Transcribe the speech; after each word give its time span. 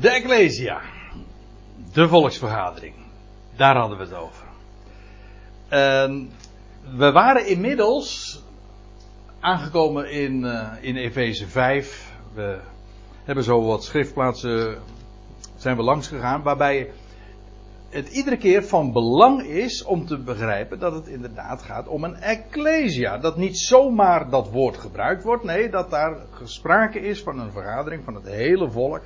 De 0.00 0.10
Ecclesia. 0.10 0.80
De 1.92 2.08
volksvergadering. 2.08 2.94
Daar 3.56 3.76
hadden 3.76 3.98
we 3.98 4.04
het 4.04 4.14
over. 4.14 4.44
Ehm, 5.68 6.24
we 6.96 7.12
waren 7.12 7.46
inmiddels 7.46 8.42
aangekomen 9.40 10.10
in, 10.10 10.44
uh, 10.44 10.72
in 10.80 10.96
Efeze 10.96 11.46
5. 11.46 12.12
We 12.34 12.58
hebben 13.24 13.44
zo 13.44 13.62
wat 13.62 13.84
schriftplaatsen 13.84 14.78
zijn 15.56 15.76
we 15.76 15.82
langs 15.82 16.08
gegaan. 16.08 16.42
Waarbij 16.42 16.90
het 17.90 18.08
iedere 18.08 18.36
keer 18.36 18.64
van 18.64 18.92
belang 18.92 19.42
is 19.42 19.84
om 19.84 20.06
te 20.06 20.18
begrijpen 20.18 20.78
dat 20.78 20.92
het 20.92 21.06
inderdaad 21.06 21.62
gaat 21.62 21.88
om 21.88 22.04
een 22.04 22.16
ecclesia. 22.16 23.18
Dat 23.18 23.36
niet 23.36 23.58
zomaar 23.58 24.30
dat 24.30 24.50
woord 24.50 24.76
gebruikt 24.76 25.22
wordt. 25.22 25.44
Nee, 25.44 25.70
dat 25.70 25.90
daar 25.90 26.16
sprake 26.44 27.00
is 27.00 27.22
van 27.22 27.38
een 27.38 27.52
vergadering 27.52 28.04
van 28.04 28.14
het 28.14 28.26
hele 28.26 28.70
volk. 28.70 29.02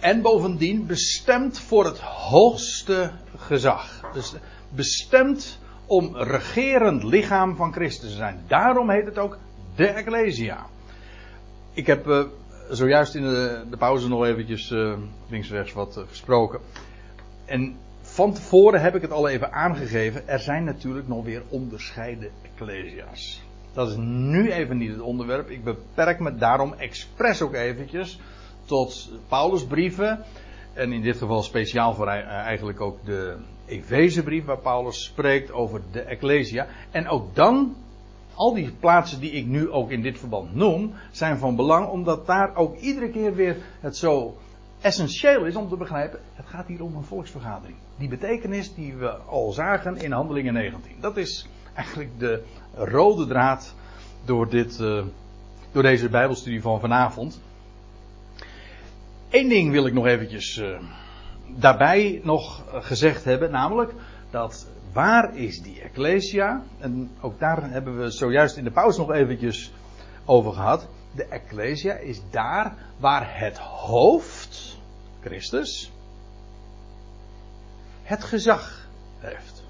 En 0.00 0.22
bovendien 0.22 0.86
bestemd 0.86 1.58
voor 1.58 1.84
het 1.84 1.98
hoogste 2.00 3.10
gezag. 3.36 4.10
Dus 4.12 4.34
bestemd 4.68 5.58
om 5.86 6.16
regerend 6.16 7.02
lichaam 7.02 7.56
van 7.56 7.72
Christus 7.72 8.10
te 8.10 8.16
zijn. 8.16 8.40
Daarom 8.46 8.90
heet 8.90 9.04
het 9.04 9.18
ook 9.18 9.38
de 9.76 9.86
Ecclesia. 9.86 10.66
Ik 11.72 11.86
heb 11.86 12.06
uh, 12.06 12.22
zojuist 12.70 13.14
in 13.14 13.22
de, 13.22 13.64
de, 13.70 13.76
pauze 13.76 14.08
nog 14.08 14.24
eventjes 14.24 14.70
uh, 14.70 14.96
links 15.28 15.72
wat 15.72 15.96
uh, 15.96 16.04
gesproken. 16.08 16.60
En 17.44 17.76
van 18.00 18.32
tevoren 18.32 18.80
heb 18.80 18.94
ik 18.94 19.02
het 19.02 19.12
al 19.12 19.28
even 19.28 19.52
aangegeven. 19.52 20.28
Er 20.28 20.40
zijn 20.40 20.64
natuurlijk 20.64 21.08
nog 21.08 21.24
weer 21.24 21.42
onderscheiden 21.48 22.30
Ecclesia's. 22.42 23.42
Dat 23.72 23.88
is 23.88 23.96
nu 23.98 24.52
even 24.52 24.76
niet 24.76 24.90
het 24.90 25.00
onderwerp. 25.00 25.50
Ik 25.50 25.64
beperk 25.64 26.20
me 26.20 26.36
daarom 26.36 26.72
expres 26.72 27.42
ook 27.42 27.54
eventjes 27.54 28.18
tot 28.64 29.10
Paulus' 29.28 29.64
brieven. 29.64 30.24
En 30.72 30.92
in 30.92 31.02
dit 31.02 31.16
geval 31.16 31.42
speciaal 31.42 31.94
voor 31.94 32.06
eigenlijk 32.06 32.80
ook 32.80 33.04
de 33.04 33.36
Efezebrief 33.66 34.44
waar 34.44 34.58
Paulus 34.58 35.04
spreekt 35.04 35.52
over 35.52 35.80
de 35.92 36.00
Ecclesia. 36.00 36.66
En 36.90 37.08
ook 37.08 37.34
dan, 37.34 37.76
al 38.34 38.54
die 38.54 38.70
plaatsen 38.80 39.20
die 39.20 39.30
ik 39.30 39.46
nu 39.46 39.70
ook 39.70 39.90
in 39.90 40.02
dit 40.02 40.18
verband 40.18 40.54
noem, 40.54 40.92
zijn 41.10 41.38
van 41.38 41.56
belang 41.56 41.88
omdat 41.88 42.26
daar 42.26 42.56
ook 42.56 42.76
iedere 42.76 43.10
keer 43.10 43.34
weer 43.34 43.56
het 43.80 43.96
zo 43.96 44.36
essentieel 44.80 45.44
is 45.44 45.56
om 45.56 45.68
te 45.68 45.76
begrijpen, 45.76 46.20
het 46.34 46.46
gaat 46.46 46.66
hier 46.66 46.82
om 46.82 46.96
een 46.96 47.04
volksvergadering. 47.04 47.76
Die 47.96 48.08
betekenis 48.08 48.74
die 48.74 48.94
we 48.94 49.10
al 49.10 49.52
zagen 49.52 49.96
in 49.96 50.12
Handelingen 50.12 50.52
19. 50.52 50.92
Dat 51.00 51.16
is 51.16 51.48
eigenlijk 51.74 52.18
de 52.18 52.42
rode 52.74 53.26
draad 53.26 53.74
door, 54.24 54.48
dit, 54.48 54.78
uh, 54.80 55.04
door 55.72 55.82
deze 55.82 56.08
Bijbelstudie 56.08 56.62
van 56.62 56.80
vanavond. 56.80 57.40
Eén 59.30 59.48
ding 59.48 59.70
wil 59.70 59.86
ik 59.86 59.92
nog 59.92 60.06
eventjes 60.06 60.56
uh, 60.56 60.78
daarbij 61.46 62.20
nog 62.24 62.64
gezegd 62.72 63.24
hebben, 63.24 63.50
namelijk 63.50 63.92
dat 64.30 64.66
waar 64.92 65.36
is 65.36 65.62
die 65.62 65.80
Ecclesia? 65.80 66.62
En 66.78 67.10
ook 67.20 67.38
daar 67.38 67.70
hebben 67.70 68.00
we 68.00 68.10
zojuist 68.10 68.56
in 68.56 68.64
de 68.64 68.70
pauze 68.70 68.98
nog 68.98 69.12
eventjes 69.12 69.72
over 70.24 70.52
gehad. 70.52 70.86
De 71.14 71.24
Ecclesia 71.24 71.94
is 71.94 72.20
daar 72.30 72.74
waar 72.96 73.38
het 73.38 73.58
hoofd, 73.58 74.78
Christus, 75.20 75.92
het 78.02 78.24
gezag 78.24 78.88
heeft. 79.18 79.62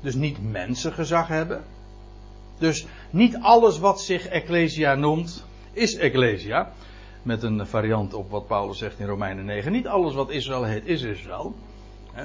Dus 0.00 0.14
niet 0.14 0.50
mensen 0.50 0.92
gezag 0.92 1.28
hebben. 1.28 1.64
Dus 2.58 2.86
niet 3.10 3.36
alles 3.40 3.78
wat 3.78 4.00
zich 4.00 4.26
Ecclesia 4.26 4.94
noemt, 4.94 5.44
is 5.72 5.96
Ecclesia 5.96 6.72
met 7.28 7.42
een 7.42 7.66
variant 7.66 8.14
op 8.14 8.30
wat 8.30 8.46
Paulus 8.46 8.78
zegt 8.78 8.98
in 8.98 9.06
Romeinen 9.06 9.44
9. 9.44 9.72
Niet 9.72 9.86
alles 9.86 10.14
wat 10.14 10.30
Israël 10.30 10.64
heet, 10.64 10.86
is 10.86 11.02
Israël. 11.02 11.54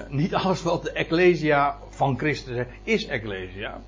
niet 0.10 0.36
alles 0.36 0.64
wat 0.64 0.84
de 0.84 0.92
Ecclesia 0.92 1.78
van 1.90 2.18
Christus 2.18 2.66
is 2.84 3.06
Ecclesia. 3.06 3.82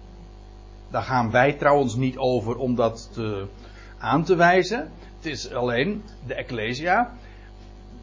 Daar 0.89 1.01
gaan 1.01 1.31
wij 1.31 1.53
trouwens 1.53 1.95
niet 1.95 2.17
over 2.17 2.57
om 2.57 2.75
dat 2.75 3.09
te, 3.13 3.45
aan 3.97 4.23
te 4.23 4.35
wijzen. 4.35 4.91
Het 5.16 5.25
is 5.25 5.53
alleen 5.53 6.03
de 6.28 6.34
Ecclesia. 6.34 7.13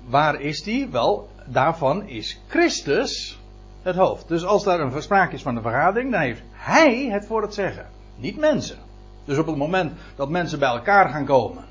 Waar 0.07 0.41
is 0.41 0.63
die? 0.63 0.89
Wel, 0.89 1.29
daarvan 1.47 2.09
is 2.09 2.41
Christus 2.49 3.39
het 3.83 3.97
hoofd. 3.97 4.29
Dus 4.29 4.45
als 4.45 4.65
daar 4.65 4.81
een 4.81 5.03
sprake 5.03 5.35
is 5.35 5.43
van 5.43 5.57
een 5.57 5.63
vergadering, 5.63 6.11
dan 6.11 6.21
heeft 6.21 6.43
hij 6.53 7.09
het 7.11 7.27
voor 7.27 7.43
het 7.43 7.55
zeggen. 7.55 7.87
Niet 8.17 8.37
mensen. 8.37 8.79
Dus 9.25 9.39
op 9.39 9.47
het 9.47 9.57
moment 9.57 9.93
dat 10.17 10.29
mensen 10.29 10.59
bij 10.59 10.69
elkaar 10.69 11.09
gaan 11.09 11.25
komen 11.25 11.71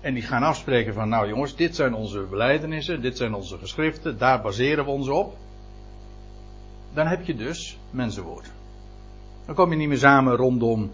en 0.00 0.14
die 0.14 0.22
gaan 0.22 0.42
afspreken 0.42 0.94
van, 0.94 1.08
nou 1.08 1.28
jongens, 1.28 1.56
dit 1.56 1.76
zijn 1.76 1.94
onze 1.94 2.20
beleidenissen, 2.30 3.00
dit 3.00 3.16
zijn 3.16 3.34
onze 3.34 3.58
geschriften, 3.58 4.18
daar 4.18 4.42
baseren 4.42 4.84
we 4.84 4.90
ons 4.90 5.08
op. 5.08 5.36
Dan 6.92 7.06
heb 7.06 7.24
je 7.24 7.34
dus 7.34 7.78
mensenwoord. 7.90 8.50
Dan 9.46 9.54
kom 9.54 9.70
je 9.70 9.76
niet 9.76 9.88
meer 9.88 9.98
samen 9.98 10.36
rondom 10.36 10.90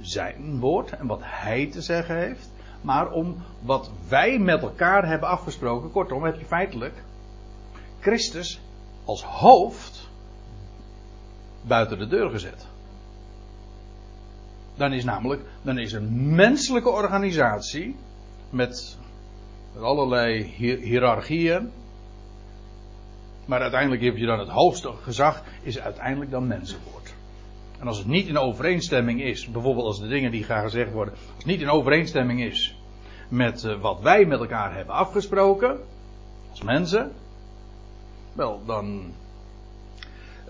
zijn 0.00 0.58
woord 0.58 0.90
en 0.90 1.06
wat 1.06 1.20
hij 1.22 1.66
te 1.66 1.82
zeggen 1.82 2.16
heeft, 2.16 2.50
maar 2.80 3.10
om 3.10 3.36
wat 3.60 3.90
wij 4.08 4.38
met 4.38 4.62
elkaar 4.62 5.08
hebben 5.08 5.28
afgesproken. 5.28 5.90
Kortom, 5.90 6.24
heb 6.24 6.38
je 6.38 6.46
feitelijk 6.46 7.02
Christus 8.00 8.60
als 9.04 9.22
hoofd 9.22 10.08
buiten 11.62 11.98
de 11.98 12.06
deur 12.06 12.30
gezet. 12.30 12.66
Dan 14.76 14.92
is 14.92 15.04
namelijk, 15.04 15.42
dan 15.62 15.78
is 15.78 15.92
een 15.92 16.34
menselijke 16.34 16.88
organisatie 16.88 17.96
met, 18.50 18.98
allerlei 19.80 20.42
hiërarchieën. 20.82 21.70
Maar 23.46 23.60
uiteindelijk 23.60 24.02
heb 24.02 24.16
je 24.16 24.26
dan 24.26 24.38
het 24.38 24.48
hoogste 24.48 24.92
gezag, 25.02 25.42
is 25.62 25.80
uiteindelijk 25.80 26.30
dan 26.30 26.46
mensenwoord. 26.46 27.14
En 27.78 27.86
als 27.86 27.98
het 27.98 28.06
niet 28.06 28.26
in 28.26 28.38
overeenstemming 28.38 29.22
is, 29.22 29.50
bijvoorbeeld 29.50 29.86
als 29.86 30.00
de 30.00 30.08
dingen 30.08 30.30
die 30.30 30.44
gaan 30.44 30.62
gezegd 30.62 30.92
worden, 30.92 31.14
als 31.14 31.36
het 31.36 31.46
niet 31.46 31.60
in 31.60 31.70
overeenstemming 31.70 32.42
is 32.42 32.76
met 33.28 33.64
uh, 33.64 33.80
wat 33.80 34.00
wij 34.00 34.24
met 34.24 34.40
elkaar 34.40 34.74
hebben 34.74 34.94
afgesproken, 34.94 35.80
als 36.50 36.62
mensen, 36.62 37.12
wel 38.32 38.60
dan 38.66 39.12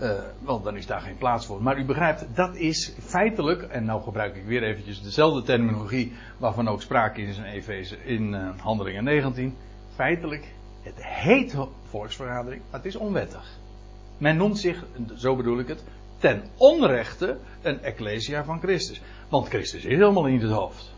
uh, 0.01 0.11
want 0.39 0.63
dan 0.63 0.75
is 0.75 0.85
daar 0.85 1.01
geen 1.01 1.17
plaats 1.17 1.45
voor. 1.45 1.63
Maar 1.63 1.79
u 1.79 1.85
begrijpt, 1.85 2.25
dat 2.35 2.55
is 2.55 2.93
feitelijk, 2.99 3.61
en 3.61 3.85
nou 3.85 4.01
gebruik 4.01 4.35
ik 4.35 4.45
weer 4.45 4.63
eventjes 4.63 5.01
dezelfde 5.01 5.41
terminologie 5.41 6.13
waarvan 6.37 6.67
ook 6.67 6.81
sprake 6.81 7.21
is 7.21 7.37
in 7.37 8.05
in 8.05 8.33
uh, 8.33 8.49
Handelingen 8.59 9.03
19. 9.03 9.55
Feitelijk, 9.95 10.53
het 10.81 11.05
heet 11.05 11.55
volksvergadering, 11.89 12.61
maar 12.69 12.79
het 12.79 12.89
is 12.89 12.95
onwettig. 12.95 13.57
Men 14.17 14.37
noemt 14.37 14.57
zich, 14.57 14.85
zo 15.15 15.35
bedoel 15.35 15.59
ik 15.59 15.67
het, 15.67 15.83
ten 16.17 16.43
onrechte 16.57 17.37
een 17.61 17.81
ecclesia 17.83 18.43
van 18.43 18.59
Christus. 18.59 19.01
Want 19.29 19.47
Christus 19.47 19.85
is 19.85 19.97
helemaal 19.97 20.23
niet 20.23 20.41
het 20.41 20.51
hoofd. 20.51 20.93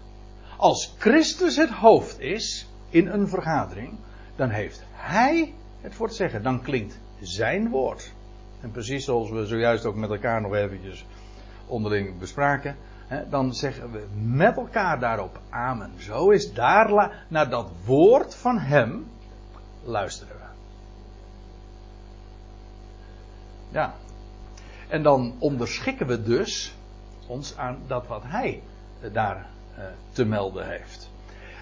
Als 0.57 0.95
Christus 0.97 1.55
het 1.55 1.69
hoofd 1.69 2.19
is 2.19 2.67
in 2.89 3.07
een 3.07 3.27
vergadering, 3.27 3.97
dan 4.35 4.49
heeft 4.49 4.83
Hij 4.91 5.53
het 5.81 5.95
voor 5.95 6.11
zeggen. 6.11 6.43
Dan 6.43 6.61
klinkt 6.61 6.99
zijn 7.19 7.69
woord. 7.69 8.11
En 8.61 8.71
precies 8.71 9.05
zoals 9.05 9.29
we 9.29 9.45
zojuist 9.45 9.85
ook 9.85 9.95
met 9.95 10.09
elkaar 10.09 10.41
nog 10.41 10.53
eventjes 10.53 11.05
onderling 11.67 12.19
bespraken. 12.19 12.75
Hè, 13.07 13.29
dan 13.29 13.53
zeggen 13.53 13.91
we 13.91 14.07
met 14.23 14.57
elkaar 14.57 14.99
daarop 14.99 15.39
amen. 15.49 15.91
Zo 15.97 16.29
is 16.29 16.53
daar 16.53 17.25
naar 17.27 17.49
dat 17.49 17.71
woord 17.85 18.35
van 18.35 18.57
hem 18.57 19.07
luisteren 19.83 20.35
we. 20.35 20.43
Ja. 23.71 23.93
En 24.87 25.03
dan 25.03 25.35
onderschikken 25.39 26.07
we 26.07 26.23
dus 26.23 26.75
ons 27.27 27.57
aan 27.57 27.77
dat 27.87 28.07
wat 28.07 28.23
hij 28.25 28.61
daar 29.11 29.45
eh, 29.75 29.83
te 30.11 30.25
melden 30.25 30.69
heeft. 30.69 31.11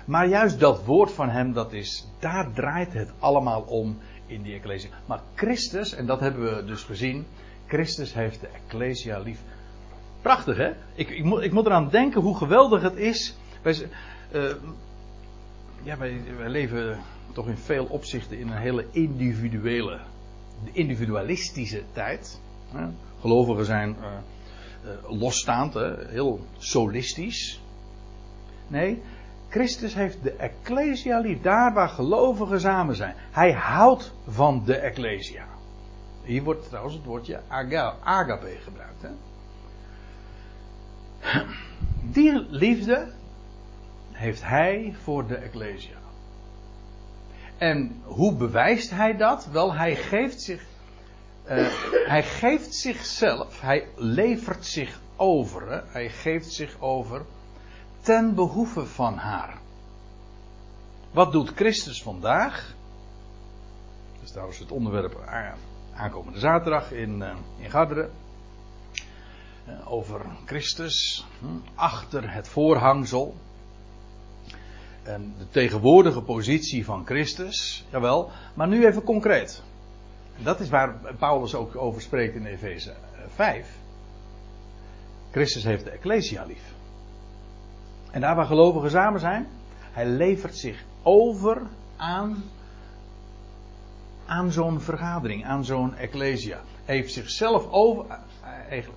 Maar 0.06 0.28
juist 0.28 0.60
dat 0.60 0.84
woord 0.86 1.12
van 1.12 1.30
hem, 1.30 1.54
dat 1.54 1.74
is, 1.74 2.08
daar 2.20 2.52
draait 2.54 2.94
het 2.94 3.12
allemaal 3.20 3.62
om 3.62 3.98
in 4.30 4.42
die 4.42 4.54
Ecclesia. 4.54 4.90
Maar 5.06 5.22
Christus, 5.36 5.94
en 5.94 6.06
dat 6.06 6.20
hebben 6.20 6.56
we 6.56 6.66
dus 6.66 6.84
gezien, 6.84 7.26
Christus 7.68 8.14
heeft 8.14 8.42
de 8.42 8.48
Ecclesia 8.48 9.20
lief. 9.20 9.40
Prachtig 10.22 10.58
hè? 10.58 10.72
Ik, 10.96 11.10
ik, 11.10 11.24
moet, 11.24 11.44
ik 11.44 11.52
moet 11.52 11.66
eraan 11.66 11.90
denken 11.90 12.22
hoe 12.22 12.38
geweldig 12.38 12.82
het 12.82 12.96
is. 12.96 13.38
Wij, 13.62 13.76
uh, 14.32 14.52
ja, 15.84 15.98
wij, 15.98 16.22
leven 16.50 17.00
toch 17.34 17.48
in 17.48 17.58
veel 17.58 17.86
opzichten 17.86 18.40
in 18.40 18.48
een 18.48 18.58
hele 18.58 18.86
individuele, 18.92 20.00
individualistische 20.72 21.84
tijd. 21.94 22.42
Gelovigen 23.20 23.66
zijn 23.66 23.96
uh, 24.84 25.20
losstaand, 25.20 25.74
hè? 25.74 26.08
heel 26.08 26.40
solistisch. 26.58 27.62
Nee, 28.68 29.02
Christus 29.50 29.94
heeft 29.94 30.24
de 30.24 30.32
Ecclesia 30.32 31.20
lief, 31.20 31.42
daar 31.42 31.74
waar 31.74 31.90
gelovigen 31.90 32.60
samen 32.60 32.96
zijn. 32.96 33.16
Hij 33.32 33.52
houdt 33.52 34.14
van 34.28 34.64
de 34.66 34.76
Ecclesia. 34.76 35.46
Hier 36.24 36.44
wordt 36.44 36.68
trouwens 36.68 36.96
het 36.96 37.06
woordje 37.06 37.42
agape 38.04 38.58
gebruikt. 38.64 39.02
Hè? 39.02 39.10
Die 42.02 42.46
liefde 42.50 43.12
heeft 44.12 44.44
hij 44.44 44.96
voor 45.04 45.28
de 45.28 45.36
Ecclesia. 45.36 45.98
En 47.58 48.02
hoe 48.04 48.36
bewijst 48.36 48.90
hij 48.90 49.18
dat? 49.18 49.48
Wel, 49.52 49.74
hij 49.74 49.96
geeft 49.96 50.42
zich. 50.42 50.66
Uh, 51.46 51.68
hij 52.06 52.24
geeft 52.24 52.76
zichzelf, 52.76 53.62
hij 53.62 53.88
levert 53.96 54.66
zich 54.66 55.00
over, 55.16 55.72
hè? 55.72 55.82
hij 55.88 56.10
geeft 56.10 56.52
zich 56.52 56.76
over 56.80 57.26
ten 58.00 58.36
behoeve 58.36 58.86
van 58.86 59.18
haar. 59.18 59.58
Wat 61.12 61.32
doet 61.32 61.52
Christus 61.56 62.04
vandaag? 62.04 62.76
Dat 64.14 64.24
is 64.24 64.32
trouwens 64.32 64.60
het 64.60 64.72
onderwerp 64.72 65.30
aankomende 65.94 66.40
zaterdag 66.40 66.92
in, 66.92 67.20
uh, 67.20 67.36
in. 67.58 68.10
Uh, 69.68 69.92
over 69.92 70.26
Christus 70.46 71.26
hm, 71.40 71.46
achter 71.76 72.34
het 72.34 72.48
voorhangsel. 72.48 73.36
En 75.04 75.34
de 75.38 75.50
tegenwoordige 75.50 76.22
positie 76.22 76.86
van 76.86 77.06
Christus, 77.06 77.86
jawel, 77.92 78.32
maar 78.54 78.68
nu 78.68 78.86
even 78.86 79.04
concreet. 79.04 79.64
Dat 80.38 80.60
is 80.60 80.70
waar 80.70 81.00
Paulus 81.18 81.56
ook 81.56 81.76
over 81.76 82.02
spreekt 82.02 82.36
in 82.36 82.46
Efeze 82.46 82.94
5. 83.36 83.78
Christus 85.32 85.64
heeft 85.64 85.84
de 85.84 85.90
Ecclesia 85.90 86.44
lief. 86.46 86.74
En 88.12 88.22
daar 88.22 88.36
waar 88.36 88.46
gelovigen 88.46 88.90
samen 88.90 89.20
zijn, 89.20 89.48
hij 89.92 90.06
levert 90.06 90.58
zich 90.58 90.84
over 91.04 91.62
aan, 91.98 92.44
aan 94.26 94.52
zo'n 94.52 94.80
vergadering, 94.82 95.46
aan 95.46 95.66
zo'n 95.66 95.96
Ecclesia. 95.96 96.60
Hij, 96.86 96.96
heeft 96.96 97.14
zichzelf 97.14 97.72
over, 97.72 98.06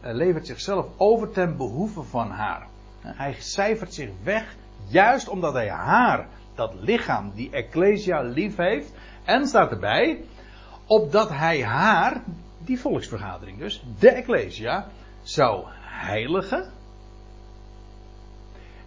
hij 0.00 0.14
levert 0.14 0.46
zichzelf 0.46 0.86
over 0.96 1.30
ten 1.30 1.56
behoeve 1.56 2.02
van 2.02 2.30
haar. 2.30 2.66
Hij 3.00 3.36
cijfert 3.38 3.94
zich 3.94 4.10
weg 4.22 4.56
Juist 4.88 5.28
omdat 5.28 5.52
hij 5.52 5.70
haar, 5.70 6.26
dat 6.54 6.74
lichaam, 6.80 7.32
die 7.34 7.50
Ecclesia 7.50 8.20
lief 8.20 8.56
heeft. 8.56 8.92
En 9.24 9.46
staat 9.46 9.70
erbij, 9.70 10.24
opdat 10.86 11.28
hij 11.28 11.64
haar, 11.64 12.22
die 12.58 12.80
volksvergadering 12.80 13.58
dus, 13.58 13.84
de 13.98 14.10
Ecclesia, 14.10 14.86
zou 15.22 15.64
heiligen. 15.80 16.70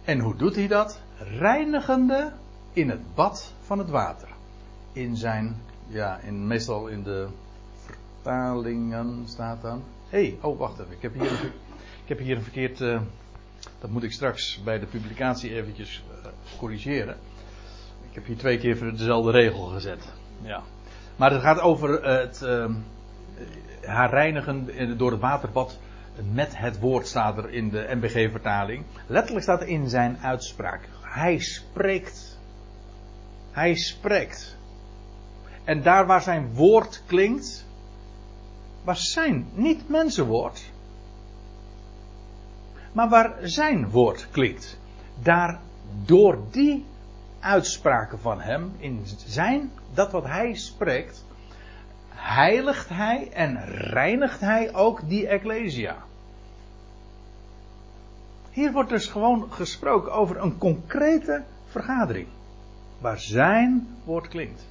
En 0.06 0.18
hoe 0.18 0.36
doet 0.36 0.54
hij 0.54 0.66
dat? 0.66 1.00
Reinigende 1.38 2.32
in 2.72 2.90
het 2.90 3.14
bad 3.14 3.52
van 3.60 3.78
het 3.78 3.88
water. 3.88 4.28
In 4.92 5.16
zijn, 5.16 5.62
ja, 5.86 6.18
in, 6.18 6.46
meestal 6.46 6.86
in 6.86 7.02
de 7.02 7.28
vertalingen 7.84 9.22
staat 9.28 9.62
dan. 9.62 9.82
Hé, 10.08 10.18
hey, 10.18 10.38
oh 10.40 10.58
wacht 10.58 10.78
even, 10.78 10.92
ik 10.92 11.02
heb 11.02 11.14
hier, 11.14 11.32
ik 12.02 12.08
heb 12.08 12.18
hier 12.18 12.36
een 12.36 12.42
verkeerd. 12.42 12.80
Uh, 12.80 13.00
dat 13.78 13.90
moet 13.90 14.02
ik 14.02 14.12
straks 14.12 14.62
bij 14.64 14.78
de 14.78 14.86
publicatie 14.86 15.54
eventjes 15.54 16.04
uh, 16.10 16.30
corrigeren. 16.58 17.16
Ik 18.08 18.14
heb 18.14 18.26
hier 18.26 18.36
twee 18.36 18.58
keer 18.58 18.96
dezelfde 18.96 19.30
regel 19.30 19.64
gezet. 19.64 20.12
Ja. 20.42 20.62
Maar 21.16 21.32
het 21.32 21.42
gaat 21.42 21.60
over 21.60 22.02
uh, 22.02 22.18
het 22.18 22.40
uh, 22.44 22.74
haar 23.82 24.10
reinigen 24.10 24.98
door 24.98 25.10
het 25.10 25.20
waterbad 25.20 25.78
met 26.32 26.58
het 26.58 26.78
woord 26.78 27.06
staat 27.06 27.38
er 27.38 27.50
in 27.50 27.68
de 27.68 27.88
MBG-vertaling. 27.94 28.84
Letterlijk 29.06 29.42
staat 29.42 29.60
er 29.60 29.68
in 29.68 29.88
zijn 29.88 30.18
uitspraak. 30.22 30.88
Hij 31.00 31.38
spreekt. 31.38 32.38
Hij 33.50 33.74
spreekt. 33.74 34.56
En 35.64 35.82
daar 35.82 36.06
waar 36.06 36.22
zijn 36.22 36.54
woord 36.54 37.02
klinkt, 37.06 37.66
was 38.84 39.12
zijn, 39.12 39.46
niet 39.52 39.88
mensenwoord, 39.88 40.70
maar 42.92 43.08
waar 43.08 43.34
zijn 43.42 43.90
woord 43.90 44.28
klinkt. 44.30 44.78
Daar 45.22 45.60
door 46.04 46.38
die 46.50 46.84
uitspraken 47.40 48.18
van 48.20 48.40
hem, 48.40 48.72
in 48.78 49.02
zijn, 49.26 49.70
dat 49.94 50.12
wat 50.12 50.24
hij 50.24 50.54
spreekt, 50.54 51.24
heiligt 52.16 52.88
hij 52.88 53.30
en 53.32 53.64
reinigt 53.66 54.40
hij 54.40 54.74
ook 54.74 55.08
die 55.08 55.26
Ecclesia. 55.26 55.96
Hier 58.50 58.72
wordt 58.72 58.90
dus 58.90 59.06
gewoon 59.06 59.52
gesproken 59.52 60.12
over 60.12 60.42
een 60.42 60.58
concrete 60.58 61.44
vergadering. 61.66 62.26
Waar 62.98 63.20
zijn 63.20 63.88
woord 64.04 64.28
klinkt. 64.28 64.66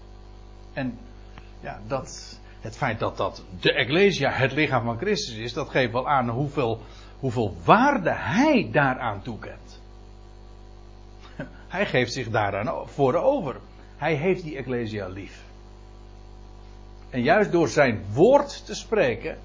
En 0.74 0.97
ja, 1.62 1.80
dat, 1.88 2.39
het 2.62 2.77
feit 2.77 3.00
dat 3.00 3.18
dat 3.18 3.44
de 3.59 3.74
Ecclesia 3.74 4.31
het 4.31 4.51
lichaam 4.51 4.83
van 4.83 4.97
Christus 4.97 5.36
is, 5.36 5.53
dat 5.53 5.69
geeft 5.69 5.92
wel 5.92 6.09
aan 6.09 6.30
hoeveel 6.30 6.81
hoeveel 7.19 7.56
waarde 7.63 8.12
hij 8.13 8.69
daaraan 8.71 9.21
toekent. 9.21 9.81
Hij 11.68 11.86
geeft 11.86 12.13
zich 12.13 12.30
daaraan 12.30 12.88
voor 12.88 13.13
over. 13.15 13.56
Hij 13.97 14.13
heeft 14.13 14.44
die 14.44 14.57
Ecclesia 14.57 15.07
lief. 15.07 15.44
En 17.15 17.21
juist 17.21 17.51
door 17.51 17.67
zijn 17.67 18.03
woord 18.13 18.65
te 18.65 18.75
spreken. 18.75 19.38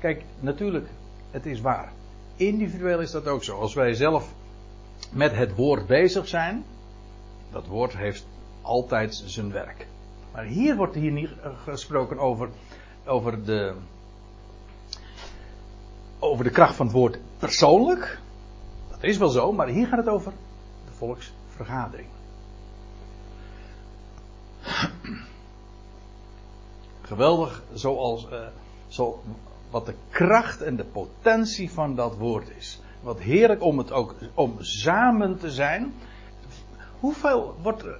Kijk, 0.00 0.24
natuurlijk, 0.40 0.88
het 1.30 1.46
is 1.46 1.60
waar. 1.60 1.92
Individueel 2.36 3.00
is 3.00 3.10
dat 3.10 3.28
ook 3.28 3.44
zo. 3.44 3.58
Als 3.58 3.74
wij 3.74 3.94
zelf 3.94 4.34
met 5.10 5.32
het 5.34 5.54
woord 5.54 5.86
bezig 5.86 6.28
zijn. 6.28 6.64
Dat 7.50 7.66
woord 7.66 7.96
heeft 7.96 8.26
altijd 8.62 9.22
zijn 9.26 9.52
werk. 9.52 9.86
Maar 10.32 10.44
hier 10.44 10.76
wordt 10.76 10.94
hier 10.94 11.10
niet 11.10 11.30
gesproken 11.64 12.18
over, 12.18 12.48
over 13.06 13.44
de, 13.44 13.74
over 16.18 16.44
de 16.44 16.50
kracht 16.50 16.74
van 16.74 16.86
het 16.86 16.94
woord 16.94 17.18
persoonlijk. 17.38 18.18
Dat 18.90 19.02
is 19.02 19.16
wel 19.16 19.28
zo, 19.28 19.52
maar 19.52 19.68
hier 19.68 19.86
gaat 19.86 19.98
het 19.98 20.08
over 20.08 20.32
de 20.84 20.92
volksvergadering. 20.92 22.08
Geweldig 27.02 27.62
zoals 27.72 28.28
uh, 28.32 28.38
zo, 28.88 29.22
wat 29.70 29.86
de 29.86 29.94
kracht 30.10 30.62
en 30.62 30.76
de 30.76 30.84
potentie 30.84 31.70
van 31.70 31.94
dat 31.94 32.16
woord 32.16 32.50
is. 32.56 32.80
Wat 33.00 33.20
heerlijk 33.20 33.62
om 33.62 33.78
het 33.78 33.92
ook 33.92 34.14
om 34.34 34.56
samen 34.58 35.38
te 35.38 35.50
zijn. 35.50 35.94
Hoeveel 37.00 37.54
wordt 37.62 37.82
er 37.82 37.98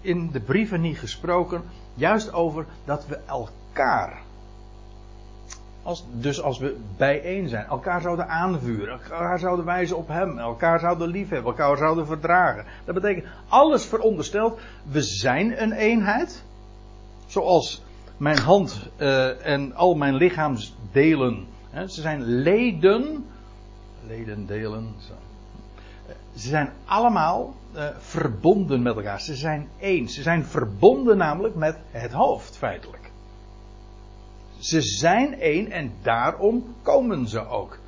in 0.00 0.30
de 0.30 0.40
brieven 0.40 0.80
niet 0.80 0.98
gesproken 0.98 1.62
juist 1.94 2.32
over 2.32 2.66
dat 2.84 3.06
we 3.06 3.18
elkaar 3.26 4.22
als, 5.84 6.04
dus 6.12 6.42
als 6.42 6.58
we 6.58 6.76
bijeen 6.96 7.48
zijn, 7.48 7.66
elkaar 7.66 8.00
zouden 8.00 8.28
aanvuren, 8.28 9.00
elkaar 9.00 9.38
zouden 9.38 9.64
wijzen 9.64 9.96
op 9.96 10.08
Hem, 10.08 10.38
elkaar 10.38 10.80
zouden 10.80 11.08
liefhebben, 11.08 11.50
elkaar 11.50 11.76
zouden 11.76 12.06
verdragen. 12.06 12.64
Dat 12.84 12.94
betekent 12.94 13.26
alles 13.48 13.84
verondersteld, 13.84 14.60
we 14.90 15.02
zijn 15.02 15.62
een 15.62 15.72
eenheid. 15.72 16.44
Zoals 17.26 17.82
mijn 18.16 18.38
hand 18.38 18.88
uh, 18.98 19.46
en 19.46 19.74
al 19.74 19.94
mijn 19.94 20.14
lichaamsdelen, 20.14 21.46
hè, 21.70 21.88
ze 21.88 22.00
zijn 22.00 22.22
leden, 22.22 23.26
leden, 24.06 24.46
delen. 24.46 24.94
Zo. 24.98 25.12
Ze 26.34 26.48
zijn 26.48 26.72
allemaal 26.84 27.54
uh, 27.74 27.88
verbonden 27.98 28.82
met 28.82 28.96
elkaar. 28.96 29.20
Ze 29.20 29.34
zijn 29.34 29.68
één. 29.78 30.08
Ze 30.08 30.22
zijn 30.22 30.44
verbonden 30.44 31.16
namelijk 31.16 31.54
met 31.54 31.76
het 31.90 32.12
hoofd, 32.12 32.56
feitelijk. 32.56 33.10
Ze 34.58 34.80
zijn 34.80 35.40
één 35.40 35.70
en 35.70 35.92
daarom 36.02 36.74
komen 36.82 37.28
ze 37.28 37.48
ook 37.48 37.78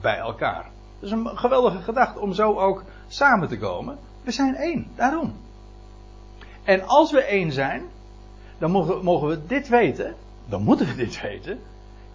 bij 0.00 0.18
elkaar. 0.18 0.70
Dat 1.00 1.10
is 1.10 1.10
een 1.10 1.38
geweldige 1.38 1.82
gedachte 1.82 2.20
om 2.20 2.32
zo 2.32 2.58
ook 2.58 2.84
samen 3.08 3.48
te 3.48 3.58
komen. 3.58 3.98
We 4.22 4.30
zijn 4.30 4.54
één, 4.54 4.86
daarom. 4.94 5.34
En 6.64 6.86
als 6.86 7.12
we 7.12 7.22
één 7.22 7.52
zijn, 7.52 7.82
dan 8.58 8.70
mogen, 8.70 9.04
mogen 9.04 9.28
we 9.28 9.46
dit 9.46 9.68
weten, 9.68 10.14
dan 10.48 10.62
moeten 10.62 10.86
we 10.86 10.94
dit 10.94 11.20
weten. 11.20 11.58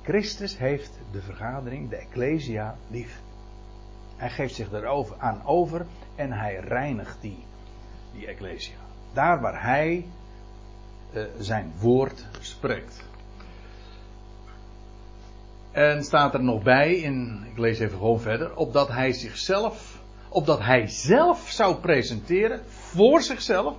Christus 0.01 0.57
heeft 0.57 0.91
de 1.11 1.21
vergadering, 1.21 1.89
de 1.89 1.95
Ecclesia, 1.95 2.75
lief. 2.87 3.19
Hij 4.15 4.29
geeft 4.29 4.55
zich 4.55 4.69
daarover 4.69 5.15
aan 5.19 5.41
over 5.45 5.85
en 6.15 6.31
hij 6.31 6.55
reinigt 6.55 7.17
die, 7.21 7.43
die 8.13 8.27
Ecclesia. 8.27 8.75
Daar 9.13 9.41
waar 9.41 9.63
hij 9.63 10.05
uh, 11.13 11.23
zijn 11.39 11.73
woord 11.79 12.25
spreekt. 12.39 13.03
En 15.71 16.03
staat 16.03 16.33
er 16.33 16.43
nog 16.43 16.63
bij, 16.63 16.95
in, 16.95 17.45
ik 17.51 17.57
lees 17.57 17.79
even 17.79 17.97
gewoon 17.97 18.19
verder, 18.19 18.55
opdat 18.55 18.87
hij 18.87 19.11
zichzelf, 19.11 19.99
opdat 20.29 20.59
hij 20.59 20.87
zelf 20.87 21.49
zou 21.49 21.75
presenteren 21.75 22.61
voor 22.67 23.21
zichzelf. 23.21 23.75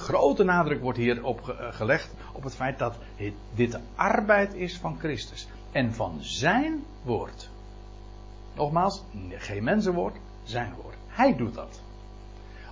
Grote 0.00 0.44
nadruk 0.44 0.80
wordt 0.80 0.98
hier 0.98 1.24
op 1.24 1.48
eh, 1.48 1.66
gelegd 1.70 2.10
op 2.32 2.42
het 2.42 2.54
feit 2.54 2.78
dat 2.78 2.94
dit 3.54 3.72
de 3.72 3.80
arbeid 3.94 4.54
is 4.54 4.78
van 4.78 4.98
Christus 4.98 5.48
en 5.72 5.94
van 5.94 6.16
zijn 6.20 6.84
woord. 7.02 7.50
Nogmaals, 8.54 9.02
geen 9.30 9.64
mensenwoord, 9.64 10.16
zijn 10.42 10.74
woord. 10.82 10.94
Hij 11.08 11.36
doet 11.36 11.54
dat. 11.54 11.80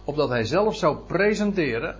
Opdat 0.05 0.29
hij 0.29 0.45
zelf 0.45 0.77
zou 0.77 0.97
presenteren 0.97 1.99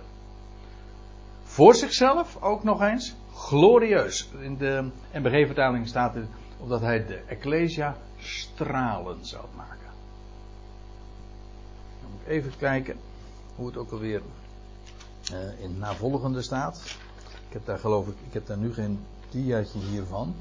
voor 1.43 1.75
zichzelf 1.75 2.37
ook 2.41 2.63
nog 2.63 2.81
eens 2.81 3.15
glorieus. 3.33 4.29
In 4.39 4.57
de 4.57 4.89
NBG-vertaling 5.13 5.87
staat 5.87 6.15
er 6.15 6.27
omdat 6.59 6.81
hij 6.81 7.05
de 7.05 7.21
Ecclesia 7.27 7.97
stralen 8.17 9.25
zou 9.25 9.45
maken. 9.55 9.89
Even 12.27 12.51
kijken 12.57 12.97
hoe 13.55 13.67
het 13.67 13.77
ook 13.77 13.91
alweer 13.91 14.21
uh, 15.33 15.63
in 15.63 15.77
navolgende 15.77 16.41
staat. 16.41 16.81
Ik 17.47 17.53
heb 17.53 17.65
daar 17.65 17.79
geloof 17.79 18.07
ik, 18.07 18.15
ik 18.27 18.33
heb 18.33 18.47
daar 18.47 18.57
nu 18.57 18.73
geen 18.73 18.99
diaatje 19.29 19.79
hiervan. 19.79 20.35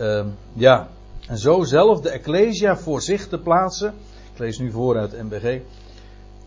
Uh, 0.00 0.26
ja, 0.52 0.88
en 1.26 1.38
zo 1.38 1.62
zelf 1.62 2.00
de 2.00 2.10
Ecclesia 2.10 2.76
voor 2.76 3.02
zich 3.02 3.28
te 3.28 3.38
plaatsen. 3.38 3.94
Ik 4.32 4.38
lees 4.38 4.58
nu 4.58 4.70
voor 4.70 4.98
uit 4.98 5.22
MBG. 5.22 5.60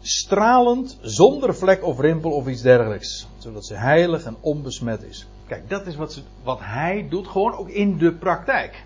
Stralend, 0.02 0.98
zonder 1.02 1.56
vlek 1.56 1.84
of 1.84 2.00
rimpel 2.00 2.32
of 2.32 2.48
iets 2.48 2.62
dergelijks. 2.62 3.28
Zodat 3.38 3.66
ze 3.66 3.74
heilig 3.74 4.24
en 4.24 4.36
onbesmet 4.40 5.04
is. 5.04 5.28
Kijk, 5.48 5.70
dat 5.70 5.88
is 5.88 5.96
wat, 5.96 6.14
ze, 6.14 6.22
wat 6.44 6.60
hij 6.62 7.08
doet, 7.10 7.28
gewoon 7.28 7.58
ook 7.58 7.70
in 7.70 7.98
de 7.98 8.14
praktijk. 8.14 8.84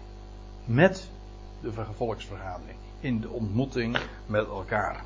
Met 0.65 1.09
de 1.61 1.71
volksvergadering. 1.95 2.77
In 2.99 3.21
de 3.21 3.29
ontmoeting 3.29 3.97
met 4.25 4.47
elkaar. 4.47 5.03